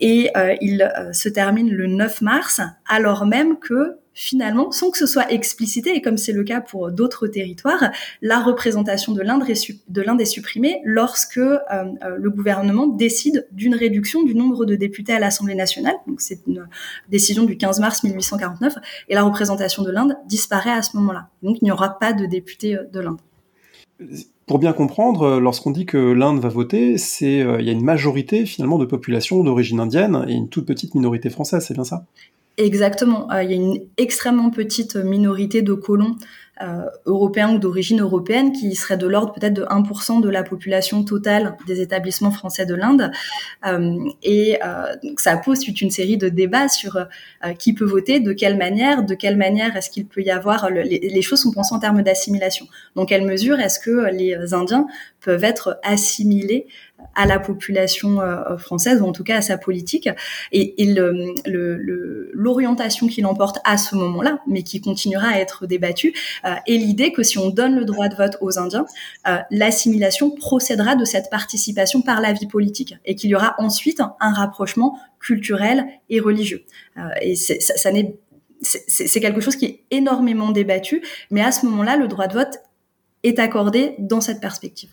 [0.00, 5.32] et il se termine le 9 mars, alors même que finalement, sans que ce soit
[5.32, 10.82] explicité, et comme c'est le cas pour d'autres territoires, la représentation de l'Inde est, supprimée
[10.84, 15.94] lorsque euh, euh, le gouvernement décide d'une réduction du nombre de députés à l'Assemblée nationale.
[16.06, 16.68] Donc c'est une
[17.08, 18.74] décision du 15 mars 1849,
[19.08, 21.30] et la représentation de l'Inde disparaît à ce moment-là.
[21.42, 23.20] Donc il n'y aura pas de députés euh, de l'Inde.
[24.46, 28.44] Pour bien comprendre, lorsqu'on dit que l'Inde va voter, c'est il y a une majorité
[28.44, 32.04] finalement de population d'origine indienne et une toute petite minorité française, c'est bien ça?
[32.56, 33.30] Exactement.
[33.32, 36.16] Euh, il y a une extrêmement petite minorité de colons
[36.62, 41.02] euh, européens ou d'origine européenne qui serait de l'ordre peut-être de 1% de la population
[41.02, 43.12] totale des établissements français de l'Inde.
[43.66, 44.58] Euh, et
[45.02, 46.98] donc ça pose toute une série de débats sur
[47.58, 50.68] qui peut voter, de quelle manière, de quelle manière est-ce qu'il peut y avoir...
[50.68, 52.66] les, choses sont pensées en termes d'assimilation.
[52.94, 54.86] Dans quelle mesure est-ce que les Indiens
[55.20, 56.66] peuvent être assimilés
[57.14, 60.08] à la population euh, française ou en tout cas à sa politique
[60.52, 60.94] et, et
[62.34, 66.76] l'orientation le, qu'il emporte à ce moment-là, mais qui continuera à être débattue, euh, est
[66.76, 68.86] l'idée que si on donne le droit de vote aux Indiens,
[69.28, 74.00] euh, l'assimilation procédera de cette participation par la vie politique et qu'il y aura ensuite
[74.20, 76.64] un rapprochement culturel et religieux.
[76.96, 78.16] Euh, et ça, ça n'est
[78.62, 82.58] c'est quelque chose qui est énormément débattu, mais à ce moment-là, le droit de vote
[83.22, 84.90] est accordé dans cette perspective.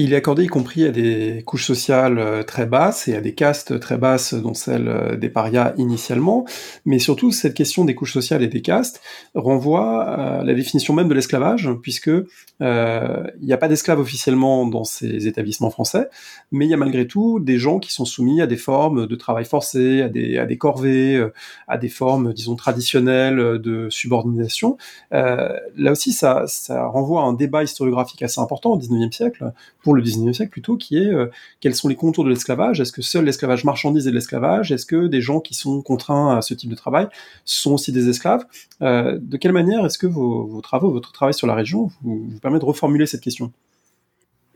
[0.00, 3.34] Il est accordé y compris à des couches sociales euh, très basses et à des
[3.34, 6.44] castes très basses, dont celle euh, des parias initialement,
[6.84, 9.02] mais surtout cette question des couches sociales et des castes
[9.34, 14.68] renvoie à la définition même de l'esclavage, puisque euh, il n'y a pas d'esclaves officiellement
[14.68, 16.08] dans ces établissements français,
[16.52, 19.16] mais il y a malgré tout des gens qui sont soumis à des formes de
[19.16, 21.26] travail forcé, à des, corvées,
[21.66, 24.76] à des formes, disons, traditionnelles de subordination.
[25.12, 29.52] Euh, là aussi, ça, ça renvoie à un débat historiographique assez important au XIXe siècle,
[29.88, 31.28] pour le 19e siècle plutôt, qui est euh,
[31.60, 32.78] quels sont les contours de l'esclavage?
[32.78, 34.70] Est-ce que seul l'esclavage marchandise est de l'esclavage?
[34.70, 37.08] Est-ce que des gens qui sont contraints à ce type de travail
[37.46, 38.44] sont aussi des esclaves?
[38.82, 42.38] Euh, De quelle manière est-ce que vos, travaux, votre travail sur la région vous, vous
[42.38, 43.50] permet de reformuler cette question?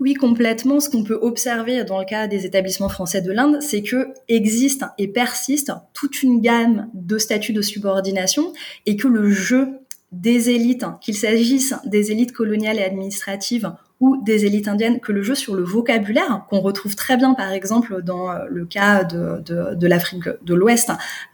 [0.01, 0.81] Oui, complètement.
[0.81, 4.85] Ce qu'on peut observer dans le cas des établissements français de l'Inde, c'est que existe
[4.99, 8.53] et persiste toute une gamme de statuts de subordination
[8.85, 9.79] et que le jeu
[10.13, 15.23] des élites, qu'il s'agisse des élites coloniales et administratives ou des élites indiennes que le
[15.23, 19.87] jeu sur le vocabulaire, qu'on retrouve très bien par exemple dans euh, le cas de,
[19.87, 20.91] l'Afrique de l'Ouest,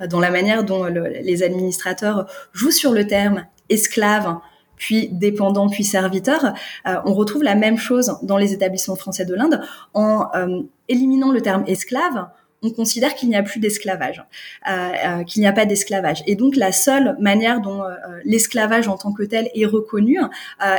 [0.09, 4.37] dans la manière dont les administrateurs jouent sur le terme esclave,
[4.77, 6.55] puis dépendant, puis serviteur.
[6.87, 9.63] Euh, on retrouve la même chose dans les établissements français de l'Inde
[9.95, 12.29] en euh, éliminant le terme esclave
[12.63, 14.25] on considère qu'il n'y a plus d'esclavage,
[14.69, 16.23] euh, euh, qu'il n'y a pas d'esclavage.
[16.27, 17.95] Et donc la seule manière dont euh,
[18.25, 20.19] l'esclavage en tant que tel est reconnu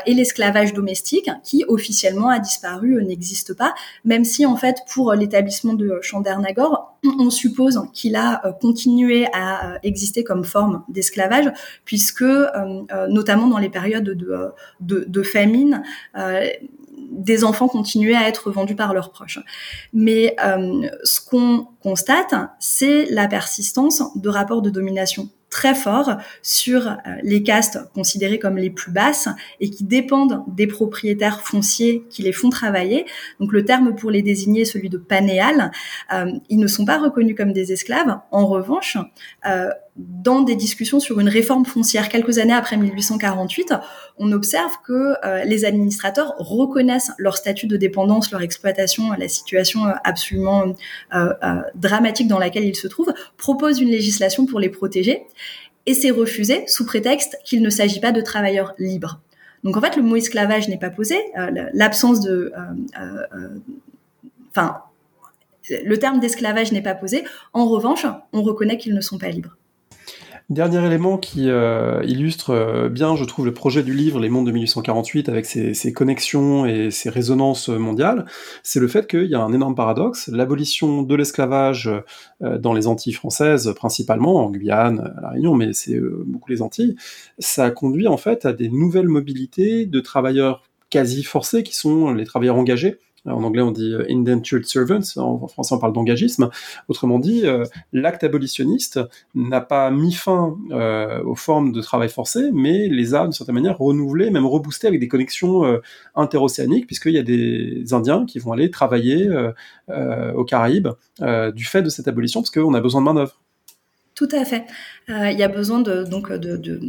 [0.05, 5.73] est l'esclavage domestique, qui officiellement a disparu, n'existe pas, même si en fait pour l'établissement
[5.73, 11.51] de Chandernagor, on suppose qu'il a continué à exister comme forme d'esclavage,
[11.85, 12.25] puisque
[13.09, 15.83] notamment dans les périodes de, de, de famine,
[17.09, 19.39] des enfants continuaient à être vendus par leurs proches.
[19.93, 26.11] Mais euh, ce qu'on constate, c'est la persistance de rapports de domination très forts
[26.43, 29.27] sur euh, les castes considérées comme les plus basses
[29.59, 33.05] et qui dépendent des propriétaires fonciers qui les font travailler.
[33.39, 35.71] Donc le terme pour les désigner est celui de panéal.
[36.13, 38.19] Euh, ils ne sont pas reconnus comme des esclaves.
[38.31, 38.97] En revanche,
[39.99, 43.73] dans des discussions sur une réforme foncière quelques années après 1848,
[44.17, 49.85] on observe que euh, les administrateurs reconnaissent leur statut de dépendance, leur exploitation, la situation
[49.85, 50.75] euh, absolument
[51.13, 51.33] euh,
[51.75, 55.23] dramatique dans laquelle ils se trouvent, proposent une législation pour les protéger,
[55.85, 59.19] et c'est refusé sous prétexte qu'il ne s'agit pas de travailleurs libres.
[59.63, 61.17] Donc en fait, le mot esclavage n'est pas posé,
[61.73, 62.53] l'absence de...
[64.51, 64.77] Enfin,
[65.69, 67.23] le terme d'esclavage n'est pas posé.
[67.53, 69.57] En revanche, on reconnaît qu'ils ne sont pas libres.
[70.49, 74.47] Dernier élément qui euh, illustre euh, bien, je trouve, le projet du livre Les mondes
[74.47, 78.25] de 1848 avec ses, connexions et ses résonances mondiales,
[78.63, 80.27] c'est le fait qu'il y a un énorme paradoxe.
[80.27, 81.87] L'abolition de l'esclavage
[82.41, 86.63] euh, dans les Antilles françaises, principalement en Guyane, à La Réunion, mais c'est beaucoup les
[86.63, 86.95] Antilles,
[87.37, 92.25] ça conduit en fait à des nouvelles mobilités de travailleurs quasi forcés qui sont les
[92.25, 95.17] travailleurs engagés en anglais, on dit euh, indentured servants.
[95.17, 96.49] En français, on parle d'engagisme.
[96.87, 98.99] Autrement dit, euh, l'acte abolitionniste
[99.35, 103.55] n'a pas mis fin euh, aux formes de travail forcé, mais les a, d'une certaine
[103.55, 105.79] manière, renouvelées, même reboostées avec des connexions
[106.15, 109.29] interocéaniques, puisqu'il y a des Indiens qui vont aller travailler
[109.89, 110.89] aux Caraïbes
[111.53, 113.39] du fait de cette abolition, parce qu'on a besoin de main-d'œuvre.
[114.15, 114.65] Tout à fait.
[115.07, 116.79] Il y a besoin de, donc, de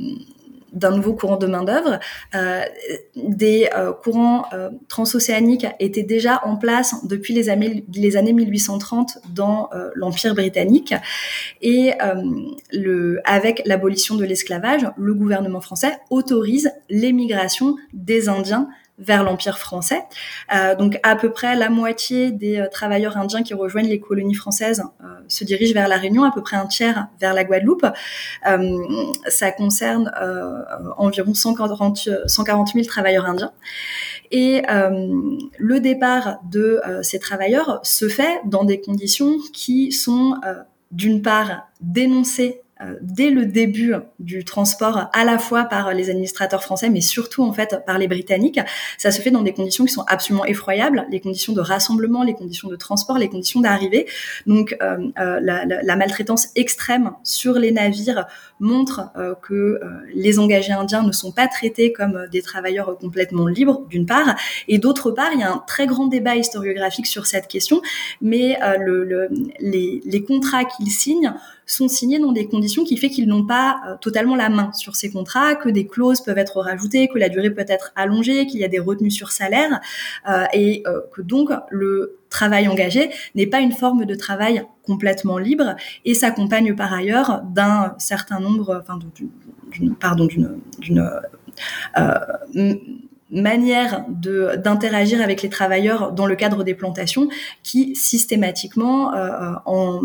[0.72, 1.98] d'un nouveau courant de main-d'œuvre.
[2.35, 2.62] Euh,
[3.16, 9.18] des euh, courants euh, transocéaniques étaient déjà en place depuis les années, les années 1830
[9.35, 10.94] dans euh, l'Empire britannique.
[11.62, 11.92] Et
[12.72, 18.68] le, avec l'abolition de l'esclavage, le gouvernement français autorise l'émigration des Indiens
[19.01, 20.03] vers l'Empire français.
[20.55, 24.35] Euh, donc à peu près la moitié des euh, travailleurs indiens qui rejoignent les colonies
[24.35, 27.87] françaises euh, se dirigent vers la Réunion, à peu près un tiers vers la Guadeloupe.
[29.29, 30.13] ça concerne
[30.97, 33.53] environ 140, 140 000 travailleurs indiens.
[34.31, 40.35] Et le départ de ces travailleurs se fait dans des conditions qui sont
[40.91, 42.63] d'une part dénoncées
[43.01, 47.53] dès le début du transport, à la fois par les administrateurs français, mais surtout en
[47.53, 48.61] fait par les Britanniques.
[48.99, 52.35] Ça se fait dans des conditions qui sont absolument effroyables, les conditions de rassemblement, les
[52.35, 54.07] conditions de transport, les conditions d'arrivée.
[54.47, 58.27] Donc euh, euh, la, la, maltraitance extrême sur les navires
[58.59, 59.12] montre
[59.43, 59.81] que
[60.14, 64.35] les engagés indiens ne sont pas traités comme des travailleurs complètement libres, d'une part,
[64.69, 67.81] et d'autre part, il y a un très grand débat historiographique sur cette question,
[68.21, 69.29] mais le, le,
[69.61, 71.33] les, les contrats qu'ils signent
[71.70, 74.96] sont signés dans des conditions qui fait qu'ils n'ont pas euh, totalement la main sur
[74.96, 78.61] ces contrats, que des clauses peuvent être rajoutées, que la durée peut être allongée, qu'il
[78.61, 79.80] y a des retenues sur salaire,
[80.28, 85.38] euh, et euh, que donc le travail engagé n'est pas une forme de travail complètement
[85.38, 91.11] libre et s'accompagne par ailleurs d'un certain nombre, pardon, d'une,
[93.33, 97.28] manière de d'interagir avec les travailleurs dans le cadre des plantations
[97.62, 99.12] qui systématiquement
[99.66, 100.00] en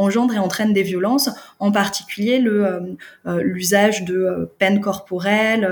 [0.00, 2.80] engendre et entraîne des violences, en particulier le euh,
[3.26, 5.68] euh, l'usage de euh, peines corporelles,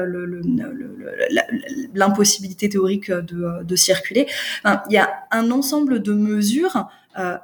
[1.94, 4.26] l'impossibilité théorique de, circuler.
[4.64, 6.88] Il y a un ensemble de mesures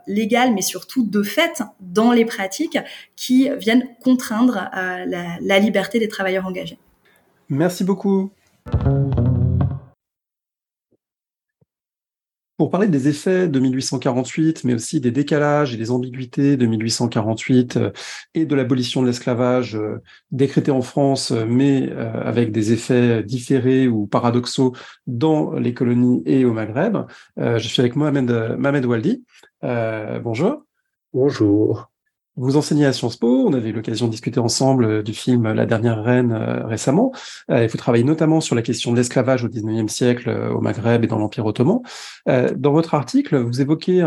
[0.06, 2.78] légales, mais surtout de fait dans les pratiques
[3.16, 6.78] qui viennent contraindre la liberté des travailleurs engagés.
[7.48, 8.30] Merci beaucoup.
[12.56, 17.76] Pour parler des effets de 1848, mais aussi des décalages et des ambiguïtés de 1848
[17.76, 17.90] euh,
[18.34, 23.88] et de l'abolition de l'esclavage euh, décrété en France, euh, mais avec des effets différés
[23.88, 24.72] ou paradoxaux
[25.08, 26.98] dans les colonies et au Maghreb,
[27.36, 29.24] je suis avec Mohamed, Mohamed Waldi.
[29.62, 30.62] bonjour.
[31.12, 31.93] Bonjour.
[32.36, 35.66] Vous enseignez à Sciences Po, on avait l'occasion de discuter ensemble euh, du film La
[35.66, 37.12] dernière reine euh, récemment,
[37.50, 41.06] euh, vous travaillez notamment sur la question de l'esclavage au XIXe siècle au Maghreb et
[41.06, 41.80] dans l'Empire ottoman.
[42.26, 44.02] Dans votre article, vous évoquez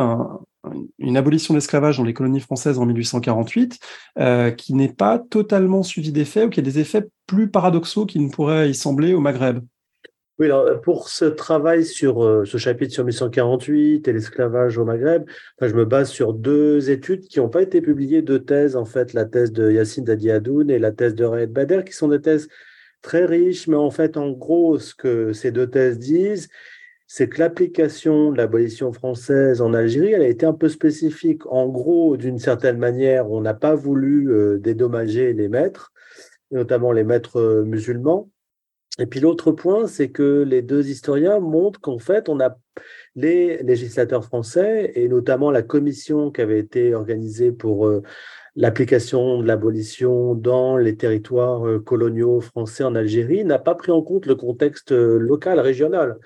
[0.99, 3.79] une abolition de l'esclavage dans les colonies françaises en 1848
[4.57, 8.29] qui n'est pas totalement suivie d'effets ou qui a des effets plus paradoxaux qu'il ne
[8.29, 9.59] pourrait y sembler au Maghreb.
[10.39, 15.26] Oui, alors pour ce travail sur euh, ce chapitre sur 1848 et l'esclavage au Maghreb,
[15.60, 19.13] je me base sur deux études qui n'ont pas été publiées, deux thèses, en fait,
[19.13, 22.50] la thèse de Yassine Dadiadoun et la thèse de Raed Bader, qui sont des thèses
[23.02, 26.50] très riches, mais en fait, en gros, ce que ces deux thèses disent,
[27.08, 31.47] c'est que l'application de l'abolition française en Algérie, elle a été un peu spécifique.
[31.47, 35.93] En gros, d'une certaine manière, on n'a pas voulu euh, dédommager les maîtres,
[36.52, 38.30] notamment les maîtres euh, musulmans.
[39.00, 42.58] Et puis l'autre point, c'est que les deux historiens montrent qu'en fait, on a
[43.15, 48.02] les législateurs français et notamment la commission qui avait été organisée pour euh,
[48.56, 54.02] l'application de l'abolition dans les territoires euh, coloniaux français en Algérie n'a pas pris en
[54.02, 56.17] compte le contexte euh, local, régional.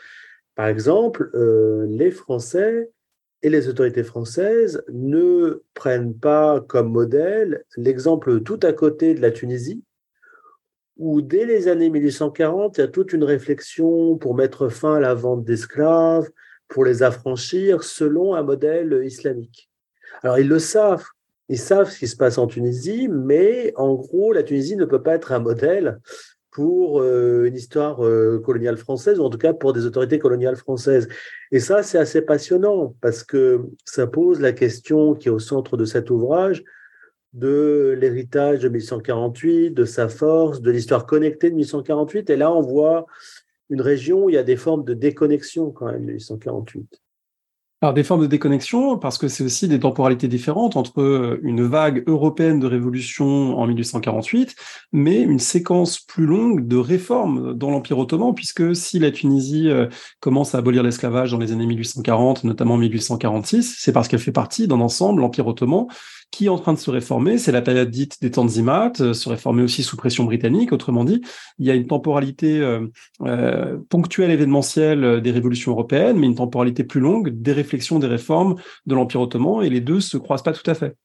[0.55, 1.31] Par exemple,
[1.87, 2.91] les Français
[3.41, 9.31] et les autorités françaises ne prennent pas comme modèle l'exemple tout à côté de la
[9.31, 9.81] Tunisie,
[11.01, 14.99] où dès les années 1840, il y a toute une réflexion pour mettre fin à
[14.99, 16.29] la vente d'esclaves,
[16.67, 19.69] pour les affranchir selon un modèle islamique.
[20.21, 21.05] Alors ils le savent,
[21.49, 25.01] ils savent ce qui se passe en Tunisie, mais en gros, la Tunisie ne peut
[25.01, 25.99] pas être un modèle
[26.51, 30.55] pour euh, une histoire euh, coloniale française, ou en tout cas pour des autorités coloniales
[30.55, 31.07] françaises.
[31.51, 35.77] Et ça, c'est assez passionnant, parce que ça pose la question qui est au centre
[35.77, 36.63] de cet ouvrage,
[37.33, 42.29] de l'héritage de 1848, de sa force, de l'histoire connectée de 1848.
[42.29, 43.05] Et là, on voit
[43.69, 47.01] une région où il y a des formes de déconnexion quand même de 1848.
[47.83, 52.03] Alors des formes de déconnexion, parce que c'est aussi des temporalités différentes entre une vague
[52.05, 54.55] européenne de révolution en 1848,
[54.91, 59.87] mais une séquence plus longue de réformes dans l'Empire ottoman, puisque si la Tunisie euh,
[60.19, 64.67] commence à abolir l'esclavage dans les années 1840, notamment 1846, c'est parce qu'elle fait partie
[64.67, 65.87] d'un ensemble, l'Empire ottoman,
[66.31, 67.37] qui est en train de se réformer.
[67.37, 70.71] C'est la période dite des Tanzimat, euh, se réformer aussi sous pression britannique.
[70.71, 71.21] Autrement dit,
[71.59, 72.87] il y a une temporalité euh,
[73.21, 78.55] euh ponctuelle, événementielle des révolutions européennes, mais une temporalité plus longue des réflexions, des réformes
[78.85, 80.95] de l'Empire ottoman, et les deux se croisent pas tout à fait.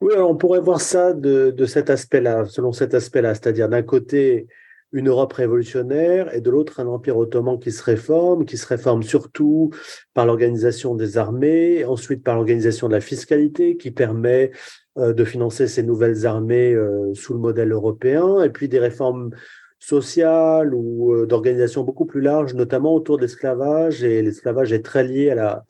[0.00, 4.46] Oui, on pourrait voir ça de cet aspect-là, selon cet aspect-là, c'est-à-dire d'un côté
[4.92, 9.02] une Europe révolutionnaire et de l'autre un empire ottoman qui se réforme, qui se réforme
[9.02, 9.70] surtout
[10.14, 14.52] par l'organisation des armées, ensuite par l'organisation de la fiscalité qui permet
[14.98, 19.30] euh, de financer ces nouvelles armées euh, sous le modèle européen, et puis des réformes
[19.78, 25.04] sociales ou euh, d'organisation beaucoup plus larges, notamment autour de l'esclavage, et l'esclavage est très
[25.04, 25.64] lié à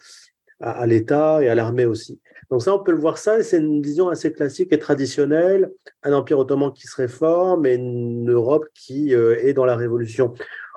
[0.60, 2.20] à l'État et à l'armée aussi.
[2.50, 5.70] Donc ça, on peut le voir ça, c'est une vision assez classique et traditionnelle,
[6.02, 10.34] un empire ottoman qui se réforme et une Europe qui euh, est dans la révolution.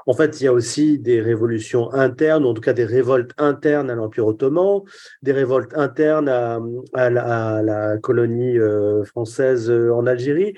[0.07, 3.31] En fait, il y a aussi des révolutions internes, ou en tout cas des révoltes
[3.37, 4.81] internes à l'Empire ottoman,
[5.21, 10.55] des révoltes internes à, la, colonie euh, française euh, en Algérie.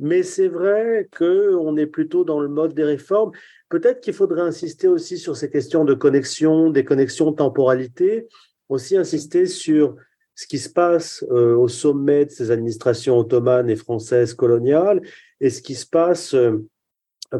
[0.00, 3.30] Mais c'est vrai qu'on est plutôt dans le mode des réformes.
[3.68, 8.26] Peut-être qu'il faudrait insister aussi sur ces questions de connexion, des connexions temporalité,
[8.68, 9.94] aussi insister sur
[10.38, 15.02] ce qui se passe euh, au sommet de ces administrations ottomanes et françaises coloniales
[15.40, 16.32] et ce qui se passe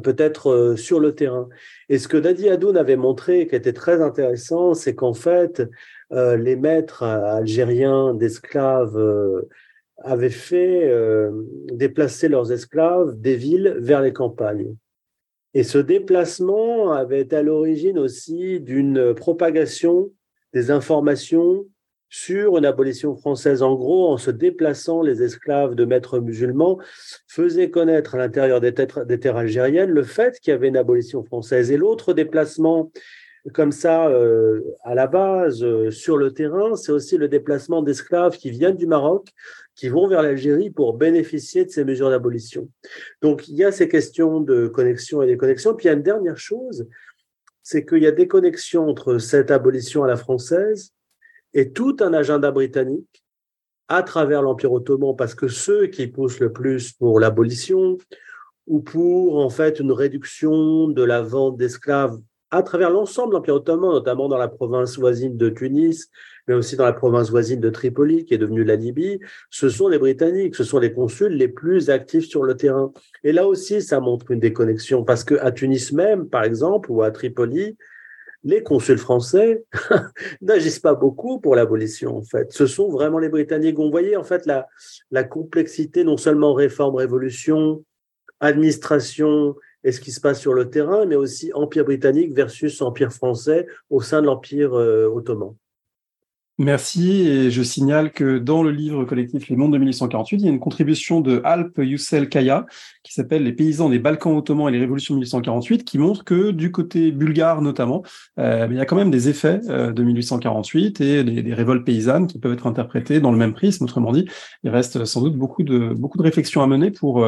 [0.02, 1.48] peut-être euh, sur le terrain.
[1.88, 5.62] Et ce que Dadi Adoun avait montré, qui était très intéressant, c'est qu'en fait,
[6.12, 9.48] euh, les maîtres algériens d'esclaves euh,
[9.98, 10.92] avaient fait
[11.72, 14.74] déplacer leurs esclaves des villes vers les campagnes.
[15.54, 20.12] Et ce déplacement avait été à l'origine aussi d'une propagation
[20.52, 21.66] des informations
[22.08, 23.62] sur une abolition française.
[23.62, 26.78] En gros, en se déplaçant, les esclaves de maîtres musulmans
[27.26, 31.70] faisaient connaître à l'intérieur des, terres algériennes le fait qu'il y avait une abolition française.
[31.70, 32.90] Et l'autre déplacement,
[33.52, 38.36] comme ça, euh, à la base, euh, sur le terrain, c'est aussi le déplacement d'esclaves
[38.36, 39.28] qui viennent du Maroc,
[39.74, 42.68] qui vont vers l'Algérie pour bénéficier de ces mesures d'abolition.
[43.22, 45.74] Donc, il y a ces questions de connexion et déconnexion.
[45.74, 46.88] Puis, il y a une dernière chose,
[47.62, 50.94] c'est qu'il y a des connexions entre cette abolition à la française
[51.54, 53.24] et tout un agenda britannique
[53.88, 57.96] à travers l'Empire ottoman, parce que ceux qui poussent le plus pour l'abolition
[58.66, 62.18] ou pour en fait une réduction de la vente d'esclaves
[62.50, 66.10] à travers l'ensemble de l'Empire ottoman, notamment dans la province voisine de Tunis,
[66.46, 69.20] mais aussi dans la province voisine de Tripoli, qui est devenue la Libye,
[69.50, 72.90] ce sont les Britanniques, ce sont les consuls les plus actifs sur le terrain.
[73.22, 77.02] Et là aussi, ça montre une déconnexion, parce que à Tunis même, par exemple, ou
[77.02, 77.76] à Tripoli,
[78.44, 79.64] les consuls français
[80.40, 82.52] n'agissent pas beaucoup pour l'abolition, en fait.
[82.52, 83.78] Ce sont vraiment les Britanniques.
[83.78, 84.66] On voyait, en fait, la,
[85.10, 87.84] la complexité, non seulement réforme, révolution,
[88.40, 93.12] administration et ce qui se passe sur le terrain, mais aussi Empire britannique versus Empire
[93.12, 95.54] français au sein de l'Empire euh, ottoman.
[96.60, 100.48] Merci, et je signale que dans le livre collectif Les Mondes de 1848, il y
[100.48, 102.66] a une contribution de Alp Youssel Kaya
[103.04, 106.50] qui s'appelle Les paysans des Balkans ottomans et les révolutions de 1848, qui montre que
[106.50, 108.02] du côté bulgare notamment,
[108.40, 112.26] euh, il y a quand même des effets euh, de 1848 et des, révoltes paysannes
[112.26, 113.84] qui peuvent être interprétées dans le même prisme.
[113.84, 114.28] Autrement dit,
[114.64, 117.24] il reste sans doute beaucoup de beaucoup de réflexions à mener pour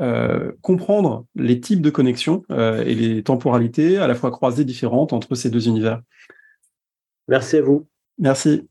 [0.00, 5.36] euh, comprendre les types de connexions et les temporalités à la fois croisées différentes entre
[5.36, 6.00] ces deux univers.
[7.28, 7.86] Merci à vous.
[8.18, 8.66] Merci.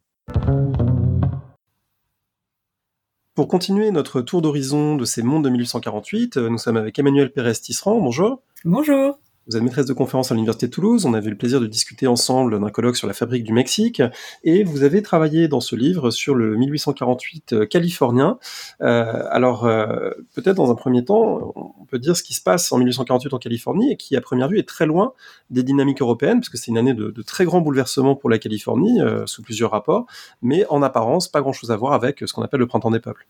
[3.33, 7.31] Pour continuer notre tour d'horizon de ces mondes de 1848, euh, nous sommes avec Emmanuel
[7.31, 7.99] Pérez-Tisserand.
[7.99, 8.43] Bonjour.
[8.65, 9.19] Bonjour.
[9.47, 11.07] Vous êtes maîtresse de conférence à l'Université de Toulouse.
[11.07, 13.99] On avait le plaisir de discuter ensemble d'un colloque sur la fabrique du Mexique.
[14.43, 18.37] Et vous avez travaillé dans ce livre sur le 1848 euh, californien.
[18.81, 22.71] Euh, alors, euh, peut-être dans un premier temps, on peut dire ce qui se passe
[22.71, 25.13] en 1848 en Californie et qui, à première vue, est très loin
[25.49, 29.41] des dynamiques européennes, puisque c'est une année de, très grands bouleversements pour la Californie, sous
[29.41, 30.05] plusieurs rapports.
[30.43, 33.27] Mais en apparence, pas grand-chose à voir avec ce qu'on appelle le printemps des peuples.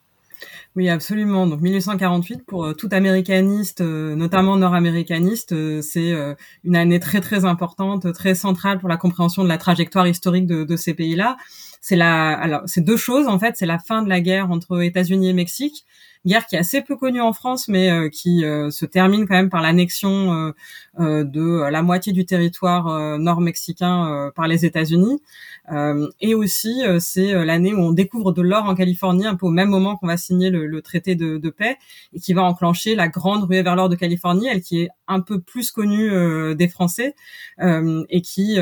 [0.78, 1.48] Oui, absolument.
[1.48, 6.14] Donc 1848 pour euh, tout américaniste, euh, notamment nord-américaniste, euh, c'est
[6.64, 10.64] une année très très importante, très centrale pour la compréhension de la trajectoire historique de,
[10.64, 11.36] de ces pays-là.
[11.82, 13.58] C'est la, alors c'est deux choses en fait.
[13.58, 15.86] C'est la fin de la guerre entre États-Unis et Mexique
[16.26, 19.36] guerre qui est assez peu connue en France, mais euh, qui euh, se termine quand
[19.36, 20.54] même par l'annexion
[21.00, 25.22] euh, de la moitié du territoire nord-mexicain par les États-Unis.
[26.20, 29.70] et aussi, c'est l'année où on découvre de l'or en Californie, un peu au même
[29.70, 31.78] moment qu'on va signer le, traité de, de, paix,
[32.14, 35.22] et qui va enclencher la grande ruée vers l'or de Californie, elle qui est un
[35.22, 37.16] peu plus connue des Français,
[37.62, 38.60] et qui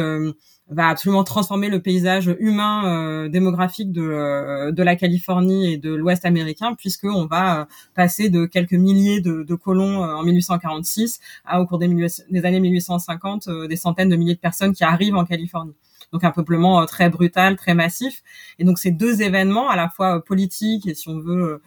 [0.70, 5.94] va absolument transformer le paysage humain euh, démographique de, euh, de la Californie et de
[5.94, 7.66] l'Ouest américain, puisqu'on va euh,
[7.96, 12.60] passer de quelques milliers de, de colons en 1846 à, au cours des, des années
[12.60, 15.76] 1850, des centaines de milliers de personnes qui arrivent en Californie
[16.12, 18.24] donc un peuplement très brutal, très massif.
[18.58, 21.62] Et donc ces deux événements, à la fois politiques et si on veut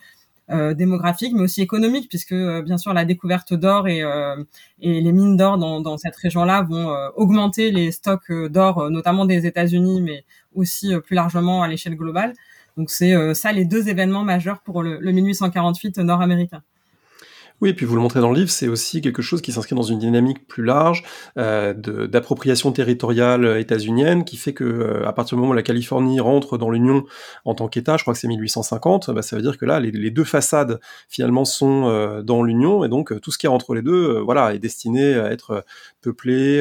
[0.51, 4.34] euh, démographique, mais aussi économique, puisque euh, bien sûr la découverte d'or et, euh,
[4.80, 10.24] les mines d'or dans, cette région-là vont augmenter les stocks d'or, notamment des États-Unis, mais
[10.55, 12.34] aussi plus largement à l'échelle globale.
[12.76, 16.62] Donc c'est ça les deux événements majeurs pour le, le 1848 nord-américain.
[17.62, 19.76] Oui, et puis vous le montrez dans le livre, c'est aussi quelque chose qui s'inscrit
[19.76, 21.04] dans une dynamique plus large
[21.38, 26.18] euh, d'appropriation territoriale états-unienne, qui fait que euh, à partir du moment où la Californie
[26.18, 27.04] rentre dans l'Union
[27.44, 30.10] en tant qu'État, je crois que c'est 1850, bah, ça veut dire que là, les,
[30.10, 33.82] deux façades finalement sont euh, dans l'Union, et donc tout ce qui est entre les
[33.82, 35.64] deux, voilà, est destiné à être
[36.00, 36.60] peuplé,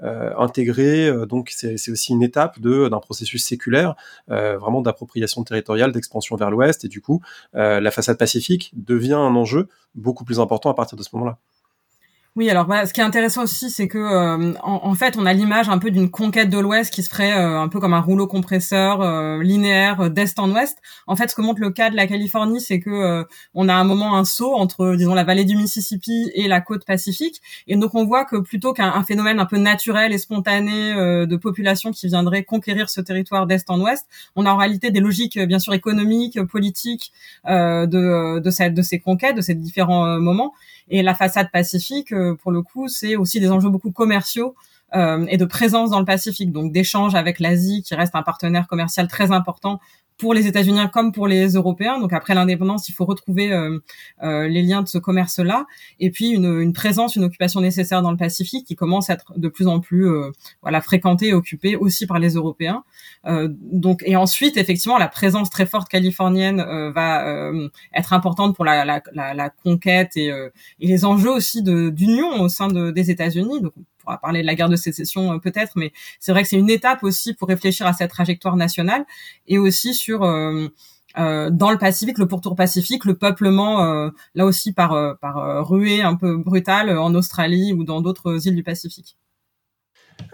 [0.00, 1.12] intégré.
[1.26, 3.96] donc c'est aussi une étape d'un processus séculaire,
[4.28, 7.20] vraiment d'appropriation territoriale, d'expansion vers l'Ouest, et du coup,
[7.52, 9.68] la façade pacifique devient un enjeu
[10.06, 11.38] beaucoup plus important à partir de ce moment-là.
[12.36, 15.32] Oui, alors bah, ce qui est intéressant aussi, c'est que euh, en, fait, on a
[15.32, 18.00] l'image un peu d'une conquête de l'Ouest qui se ferait euh, un peu comme un
[18.00, 20.76] rouleau compresseur euh, linéaire d'est en ouest.
[21.06, 23.24] En fait, ce que montre le cas de la Californie, c'est que
[23.54, 26.84] on a un moment un saut entre, disons, la vallée du Mississippi et la côte
[26.84, 31.36] pacifique, et donc on voit que plutôt qu'un phénomène un peu naturel et spontané de
[31.36, 35.38] population qui viendrait conquérir ce territoire d'est en ouest, on a en réalité des logiques,
[35.38, 37.12] bien sûr, économiques, politiques
[37.46, 40.52] de de, cette, de ces conquêtes, de ces différents moments.
[40.88, 44.54] Et la façade pacifique, euh, pour le coup, c'est aussi des enjeux beaucoup commerciaux
[44.94, 48.68] euh, et de présence dans le Pacifique, donc d'échanges avec l'Asie, qui reste un partenaire
[48.68, 49.80] commercial très important
[50.18, 51.98] pour les États-Unis comme pour les Européens.
[51.98, 53.78] Donc après l'indépendance, il faut retrouver euh,
[54.22, 55.66] euh, les liens de ce commerce-là,
[56.00, 59.32] et puis une, une, présence, une occupation nécessaire dans le Pacifique qui commence à être
[59.36, 60.30] de plus en plus euh,
[60.62, 62.84] voilà fréquentée et occupée aussi par les Européens.
[63.26, 68.54] Euh, donc et ensuite effectivement la présence très forte californienne euh, va euh, être importante
[68.54, 69.02] pour la, la,
[69.34, 73.62] la, conquête et, et, les enjeux aussi d'union au sein de, des États-Unis.
[74.06, 77.02] Pourra parler de la guerre de sécession peut-être, mais c'est vrai que c'est une étape
[77.02, 79.04] aussi pour réfléchir à cette trajectoire nationale
[79.46, 80.68] et aussi sur euh,
[81.18, 86.02] euh, dans le Pacifique, le pourtour pacifique, le peuplement, euh, là aussi par, par ruée
[86.02, 89.16] un peu brutale en Australie ou dans d'autres îles du Pacifique.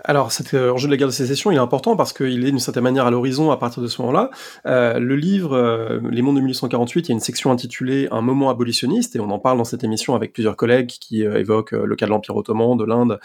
[0.04, 2.50] Alors, cet euh, enjeu de la guerre de sécession, il est important parce qu'il est
[2.50, 4.30] d'une certaine manière à l'horizon à partir de ce moment-là.
[4.66, 8.20] Euh, le livre euh, Les mondes de 1848, il y a une section intitulée Un
[8.20, 11.94] moment abolitionniste, et on en parle dans cette émission avec plusieurs collègues qui évoquent le
[11.94, 13.20] cas de l'Empire ottoman, de l'Inde.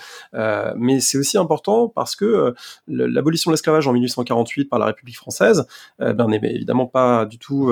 [0.77, 2.53] mais c'est aussi important parce que
[2.87, 5.65] l'abolition de l'esclavage en 1848 par la République française
[5.99, 7.71] ben, n'est évidemment pas du tout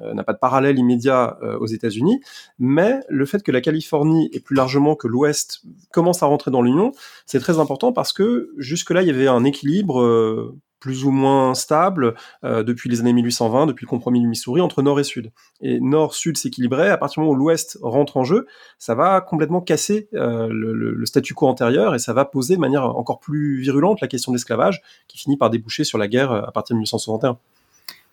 [0.00, 2.20] n'a pas de parallèle immédiat aux États-Unis,
[2.58, 5.62] mais le fait que la Californie et plus largement que l'Ouest
[5.92, 6.92] commence à rentrer dans l'Union,
[7.24, 8.15] c'est très important parce que
[8.56, 12.14] jusque-là, il y avait un équilibre euh, plus ou moins stable
[12.44, 15.32] euh, depuis les années 1820, depuis le compromis du Missouri, entre Nord et Sud.
[15.60, 18.46] Et Nord-Sud s'équilibrait, à partir du moment où l'Ouest rentre en jeu,
[18.78, 22.60] ça va complètement casser euh, le, le, statu quo antérieur et ça va poser de
[22.60, 26.32] manière encore plus virulente la question de l'esclavage, qui finit par déboucher sur la guerre
[26.32, 27.38] à partir de 1861.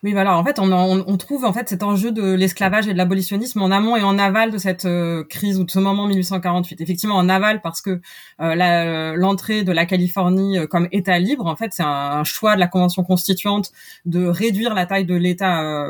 [0.03, 0.37] Oui, voilà.
[0.37, 3.95] En fait, on, trouve en fait cet enjeu de l'esclavage et de l'abolitionnisme en amont
[3.95, 6.81] et en aval de cette euh, crise ou de ce moment 1848.
[6.81, 8.01] Effectivement, en aval parce que
[8.41, 12.59] euh, l'entrée de la Californie euh, comme État libre, en fait, c'est un, choix de
[12.59, 13.71] la Convention constituante
[14.05, 15.87] de réduire la taille de l'État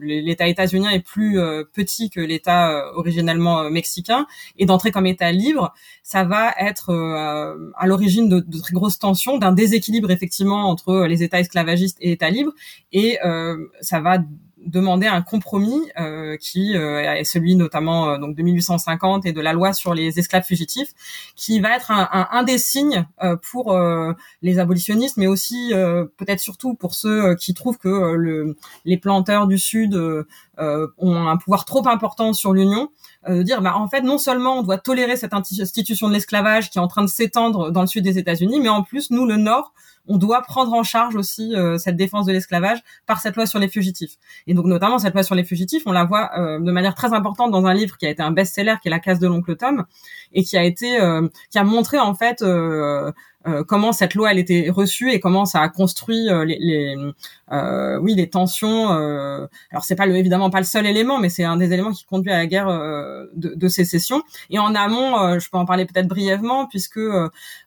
[0.00, 4.26] l'État états-unien est plus euh, petit que l'État euh, originellement euh, mexicain,
[4.58, 6.90] et d'entrer comme État libre, ça va être
[7.76, 12.12] à l'origine de, de, très grosses tensions, d'un déséquilibre effectivement entre les États esclavagistes et
[12.12, 12.52] États libres,
[12.92, 13.18] et
[13.80, 14.18] ça va
[14.66, 19.40] demander un compromis euh, qui euh, est celui notamment euh, donc de 1850 et de
[19.40, 20.92] la loi sur les esclaves fugitifs,
[21.36, 25.72] qui va être un, un, un des signes euh, pour euh, les abolitionnistes, mais aussi
[26.16, 29.94] peut-être surtout pour ceux qui trouvent que le, les planteurs du Sud
[30.58, 32.90] ont un pouvoir trop important sur l'Union,
[33.28, 36.78] de dire bah en fait non seulement on doit tolérer cette institution de l'esclavage qui
[36.78, 39.36] est en train de s'étendre dans le sud des États-Unis, mais en plus nous le
[39.36, 39.72] Nord
[40.10, 43.60] on doit prendre en charge aussi euh, cette défense de l'esclavage par cette loi sur
[43.60, 44.16] les fugitifs.
[44.48, 47.12] Et donc notamment cette loi sur les fugitifs, on la voit euh, de manière très
[47.12, 49.54] importante dans un livre qui a été un best-seller, qui est La case de l'oncle
[49.54, 49.84] Tom,
[50.32, 52.42] et qui a été, euh, qui a montré en fait
[53.46, 56.96] euh, comment cette loi elle était reçue et comment ça a construit euh, les, les
[57.52, 58.92] euh, oui les tensions.
[58.92, 61.92] Euh, alors c'est pas le, évidemment pas le seul élément, mais c'est un des éléments
[61.92, 62.66] qui conduit à la guerre
[63.34, 64.22] de, de, sécession.
[64.50, 67.00] Et en amont, je peux en parler peut-être brièvement puisque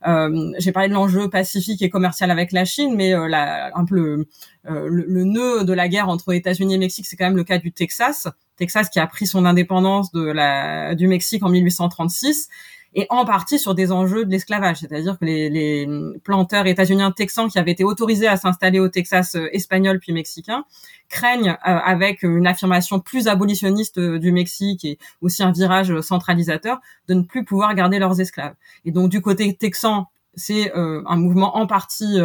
[0.04, 4.28] j'ai parlé de l'enjeu pacifique et commercial avec la Chine, mais un peu le,
[4.66, 7.58] le, le, nœud de la guerre entre États-Unis et Mexique, c'est quand même le cas
[7.58, 8.28] du Texas.
[8.58, 12.50] Texas qui a pris son indépendance de la, du Mexique en 1836
[12.96, 15.88] et en partie sur des enjeux de l'esclavage, c'est-à-dire que les, les
[16.24, 20.66] planteurs états-uniens texans qui avaient été autorisés à s'installer au Texas euh, espagnol puis mexicain
[21.10, 26.80] craignent, euh, avec une affirmation plus abolitionniste euh, du Mexique et aussi un virage centralisateur,
[27.08, 28.56] de ne plus pouvoir garder leurs esclaves.
[28.86, 32.18] Et donc du côté texan, c'est un mouvement en partie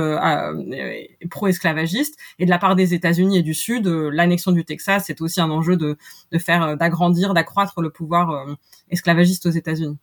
[1.29, 5.43] pro-esclavagiste et de la part des États-Unis et du Sud, l'annexion du Texas, c'est aussi
[5.43, 5.99] un enjeu de,
[6.33, 8.47] de faire d'agrandir, d'accroître le pouvoir
[8.89, 9.99] esclavagiste aux États-Unis.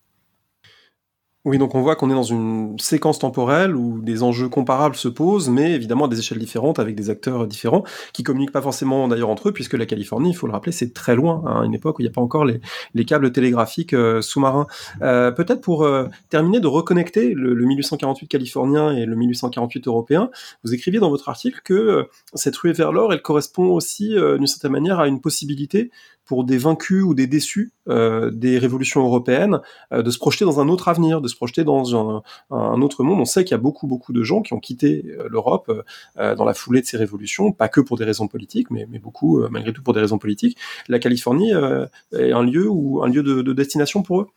[1.45, 5.07] Oui, donc on voit qu'on est dans une séquence temporelle où des enjeux comparables se
[5.07, 7.83] posent, mais évidemment à des échelles différentes, avec des acteurs différents,
[8.13, 10.91] qui communiquent pas forcément d'ailleurs entre eux, puisque la Californie, il faut le rappeler, c'est
[10.91, 12.61] très loin, hein, à une époque où il n'y a pas encore les,
[12.95, 14.65] les câbles télégraphiques euh, sous-marins.
[15.03, 20.31] Euh, Peut-être pour euh, terminer de reconnecter le, le, 1848 californien et le 1848 européen,
[20.63, 24.71] vous écriviez dans votre article que cette ruée vers l'or, elle correspond aussi d'une certaine
[24.71, 25.91] manière à une possibilité
[26.25, 29.59] pour des vaincus ou des déçus euh, des révolutions européennes
[29.93, 33.19] euh, de se projeter dans un autre avenir, de se projeter dans un, autre monde.
[33.19, 35.71] On sait qu'il y a beaucoup beaucoup de gens qui ont quitté euh, l'Europe
[36.17, 39.73] dans la foulée de ces révolutions, pas que pour des raisons politiques, mais, beaucoup malgré
[39.73, 40.57] tout pour des raisons politiques.
[40.87, 44.27] La Californie est un lieu ou un lieu de, de destination pour eux?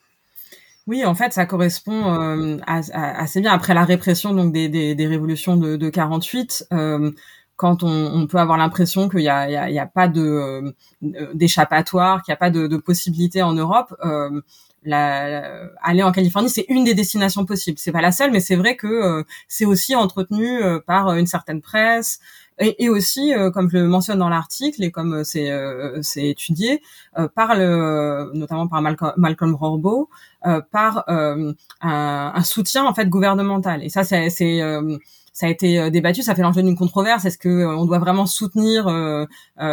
[0.89, 5.76] Oui, en fait, ça correspond assez bien après la répression donc des, des, révolutions de,
[5.76, 6.68] de 48.
[6.72, 7.11] Euh,
[7.59, 10.75] quand on, on, peut avoir l'impression qu'il n'y a, a, a, pas de
[11.35, 14.41] d'échappatoire, qu'il n'y a pas de, de possibilité en Europe, euh,
[14.85, 17.79] la, aller en Californie, c'est une des destinations possibles.
[17.79, 21.27] C'est pas la seule, mais c'est vrai que euh, c'est aussi entretenu euh, par une
[21.27, 22.21] certaine presse
[22.61, 25.49] et, aussi, euh, comme je le mentionne dans l'article et comme c'est
[26.17, 26.83] étudié,
[27.37, 29.57] par le, notamment par Malcolm, Malcolm
[30.73, 31.53] par un,
[31.83, 33.85] un, soutien en fait gouvernemental.
[33.85, 34.61] Et ça, c'est
[35.39, 37.24] ça a été euh, débattu, ça fait l'enjeu d'une controverse.
[37.24, 39.24] Est-ce que euh, on doit vraiment soutenir euh,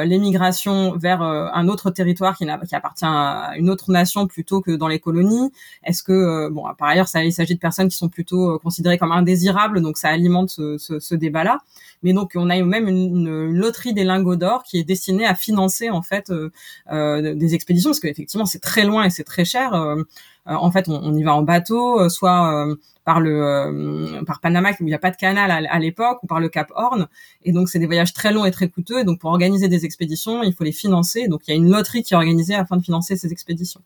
[0.03, 4.87] l'émigration vers un autre territoire qui, qui, appartient à une autre nation plutôt que dans
[4.87, 5.51] les colonies?
[5.83, 9.11] Est-ce que bon, par ailleurs, ça, il s'agit de personnes qui sont plutôt considérées comme
[9.11, 11.57] indésirables, donc ça alimente ce, ce, ce débat-là.
[12.03, 15.89] Mais donc on a même une, loterie des lingots d'or qui est destinée à financer
[15.89, 16.31] en fait
[16.91, 19.73] des expéditions parce qu'effectivement c'est très loin et c'est très cher.
[20.45, 22.67] En fait, on, on, y va en bateau, soit
[23.05, 26.27] par le euh, par Panama où il n'y a pas de canal à, l'époque ou
[26.27, 27.07] par le Cap Horn.
[27.43, 28.99] Et donc c'est des voyages très longs et très coûteux.
[28.99, 31.27] Et donc pour organiser des expéditions il faut les financer.
[31.27, 33.81] Donc il y a une loterie qui est organisée afin de financer ces expéditions.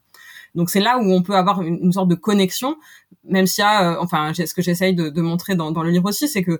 [0.55, 2.77] Donc c'est là où on peut avoir une, sorte de connexion
[3.25, 5.91] même s'il y a euh, enfin ce que j'essaye de, de, montrer dans, dans, le
[5.91, 6.59] livre aussi c'est que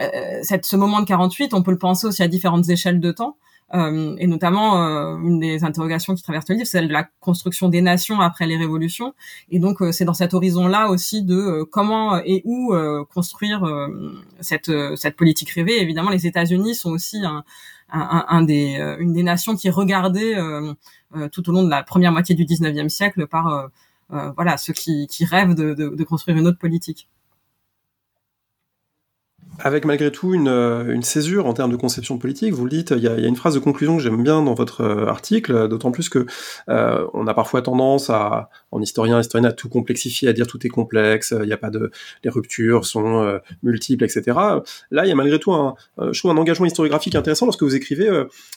[0.00, 3.10] euh, cette, ce moment de 48 on peut le penser aussi à différentes échelles de
[3.12, 3.36] temps.
[3.36, 7.04] euh, et notamment euh, une des interrogations qui traverse le livre, c'est celle de la
[7.20, 9.14] construction des nations après les révolutions.
[9.50, 12.74] Et donc euh, c'est dans cet horizon-là aussi de comment et où
[13.12, 13.64] construire
[14.40, 15.80] cette politique rêvée.
[15.80, 17.22] évidemment, les États-Unis sont aussi
[17.92, 20.36] un, des une des nations qui est regardée
[21.32, 23.70] tout au long de la première moitié du 19e siècle par
[24.08, 27.08] voilà ceux qui, rêvent de construire une autre politique
[29.62, 32.52] avec malgré tout une, euh, une, césure en termes de conception politique.
[32.52, 34.82] Vous le dites, il y a, une phrase de conclusion que j'aime bien dans votre
[34.82, 36.26] euh, article, d'autant plus que
[36.68, 40.64] euh, on a parfois tendance à, en historien, historienne, à tout complexifier, à dire tout
[40.66, 41.90] est complexe, il n'y a pas de,
[42.24, 44.22] les ruptures sont multiples, etc.
[44.90, 45.74] Là, il y a malgré tout un,
[46.12, 48.08] je trouve un engagement historiographique intéressant lorsque vous écrivez.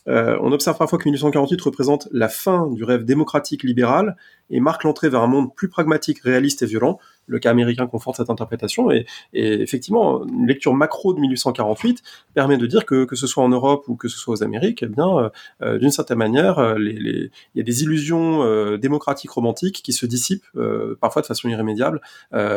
[0.07, 4.15] on observe parfois que 1848 représente la fin du rêve démocratique libéral
[4.49, 8.17] et marque l'entrée vers un monde plus pragmatique, réaliste et violent le cas américain conforte
[8.17, 8.91] cette interprétation.
[8.91, 12.01] Et, et, effectivement, une lecture macro de 1848
[12.33, 14.83] permet de dire que que ce soit en Europe ou que ce soit aux Amériques,
[14.83, 15.29] eh bien, euh,
[15.61, 19.81] euh, d'une certaine manière, euh, les, les, il y a des illusions euh, démocratiques romantiques
[19.83, 20.45] qui se dissipent
[20.99, 22.01] parfois de façon irrémédiable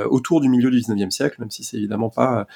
[0.09, 2.47] autour du milieu du 19e siècle, même si c'est évidemment pas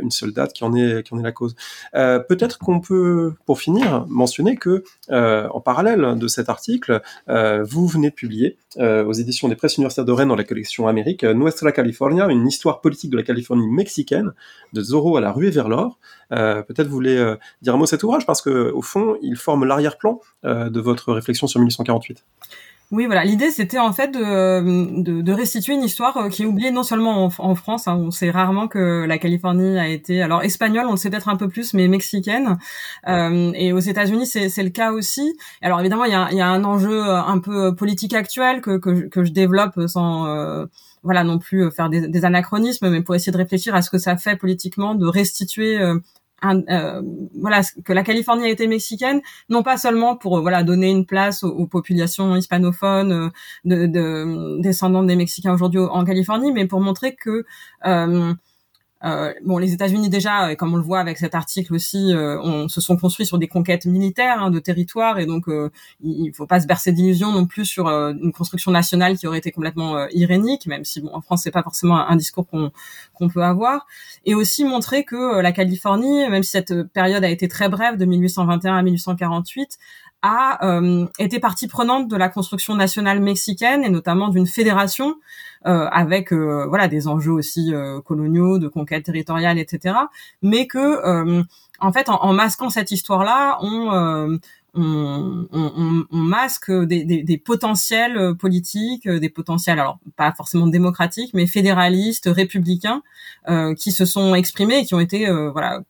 [0.00, 1.54] une seule date qui en est qui en est la cause.
[1.92, 8.14] Peut-être qu'on peut, pour finir, mentionner que en parallèle de cet article, vous venez de
[8.14, 11.24] publier aux éditions des presses universitaires de Rennes dans la collection Amérique,
[11.62, 14.32] la California, une histoire politique de la Californie mexicaine,
[14.72, 15.98] de Zorro à la ruée vers l'or.
[16.32, 19.36] Euh, peut-être vous voulez euh, dire un mot cet ouvrage parce que au fond, il
[19.36, 22.24] forme l'arrière-plan euh, de votre réflexion sur 1848.
[22.90, 23.22] Oui, voilà.
[23.22, 27.30] L'idée, c'était en fait de, de, de, restituer une histoire qui est oubliée non seulement
[27.38, 27.86] en, France.
[27.86, 31.28] Hein, on sait rarement que la Californie a été, alors espagnole, on le sait peut-être
[31.28, 32.56] un peu plus, mais mexicaine.
[33.06, 35.36] Euh, et aux États-Unis, c'est le cas aussi.
[35.60, 39.06] Alors évidemment, il y a, y a, un enjeu un peu politique actuel que, que,
[39.08, 40.64] que je développe sans euh,
[41.02, 43.98] voilà non plus euh, faire des, anachronismes, mais pour essayer de réfléchir à ce que
[43.98, 45.98] ça fait politiquement de restituer euh,
[46.44, 47.02] euh,
[47.34, 51.42] voilà que la Californie a été mexicaine, non pas seulement pour voilà donner une place
[51.42, 53.30] aux, populations hispanophones
[53.64, 57.44] de, de, descendantes des Mexicains aujourd'hui en Californie, mais pour montrer que
[57.86, 58.34] euh,
[59.02, 62.80] bon, les États-Unis déjà, comme on le voit avec cet article aussi, euh, on, se
[62.80, 65.70] sont construits sur des conquêtes militaires hein, de territoire, et donc euh,
[66.00, 69.26] il, ne faut pas se bercer d'illusions non plus sur euh, une construction nationale qui
[69.26, 72.72] aurait été complètement irénique, même si bon, en France c'est pas forcément un, discours qu'on
[73.14, 73.86] qu'on peut avoir,
[74.24, 78.04] et aussi montrer que la Californie, même si cette période a été très brève de
[78.04, 79.78] 1821 à 1848,
[80.22, 85.16] a euh, été partie prenante de la construction nationale mexicaine et notamment d'une fédération
[85.66, 89.94] euh, avec euh, voilà des enjeux aussi euh, coloniaux, de conquête territoriale, etc.
[90.42, 91.44] Mais que
[91.80, 94.38] en fait, en, masquant cette histoire-là, on
[94.74, 101.32] on, on, on, masque des, des, des, potentiels politiques, des potentiels, alors pas forcément démocratiques,
[101.34, 103.02] mais fédéralistes, républicains,
[103.48, 105.80] euh, qui se sont exprimés et qui ont été euh, voilà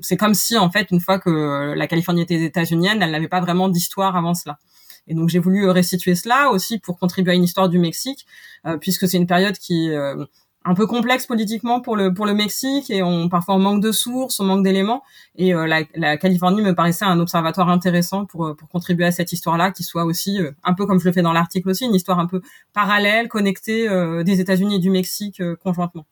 [0.00, 3.40] c'est comme si en fait une fois que la Californie était états-unienne, elle n'avait pas
[3.40, 4.58] vraiment d'histoire avant cela.
[5.06, 8.26] Et donc j'ai voulu restituer cela aussi pour contribuer à une histoire du Mexique,
[8.66, 10.24] euh, puisque c'est une période qui est euh,
[10.64, 13.92] un peu complexe politiquement pour le pour le Mexique et on parfois on manque de
[13.92, 15.02] sources, on manque d'éléments.
[15.36, 19.32] Et euh, la, la, Californie me paraissait un observatoire intéressant pour pour contribuer à cette
[19.32, 22.18] histoire-là, qui soit aussi un peu comme je le fais dans l'article aussi, une histoire
[22.18, 22.42] un peu
[22.72, 23.88] parallèle, connectée
[24.24, 26.06] des États-Unis et du Mexique conjointement.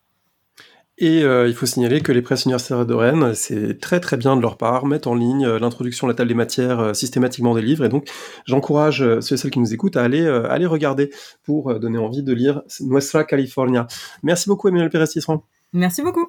[1.01, 4.37] Et euh, il faut signaler que les presses universitaires de Rennes, c'est très très bien
[4.37, 7.55] de leur part, mettent en ligne euh, l'introduction à la table des matières euh, systématiquement
[7.55, 7.85] des livres.
[7.85, 8.09] Et donc,
[8.47, 11.11] j'encourage ceux et celles qui nous écoutent à aller, aller regarder
[11.45, 13.87] pour donner envie de lire Nuestra California.
[14.25, 15.45] Merci beaucoup, Emmanuel Pérez Tisserand.
[15.73, 16.29] Merci beaucoup.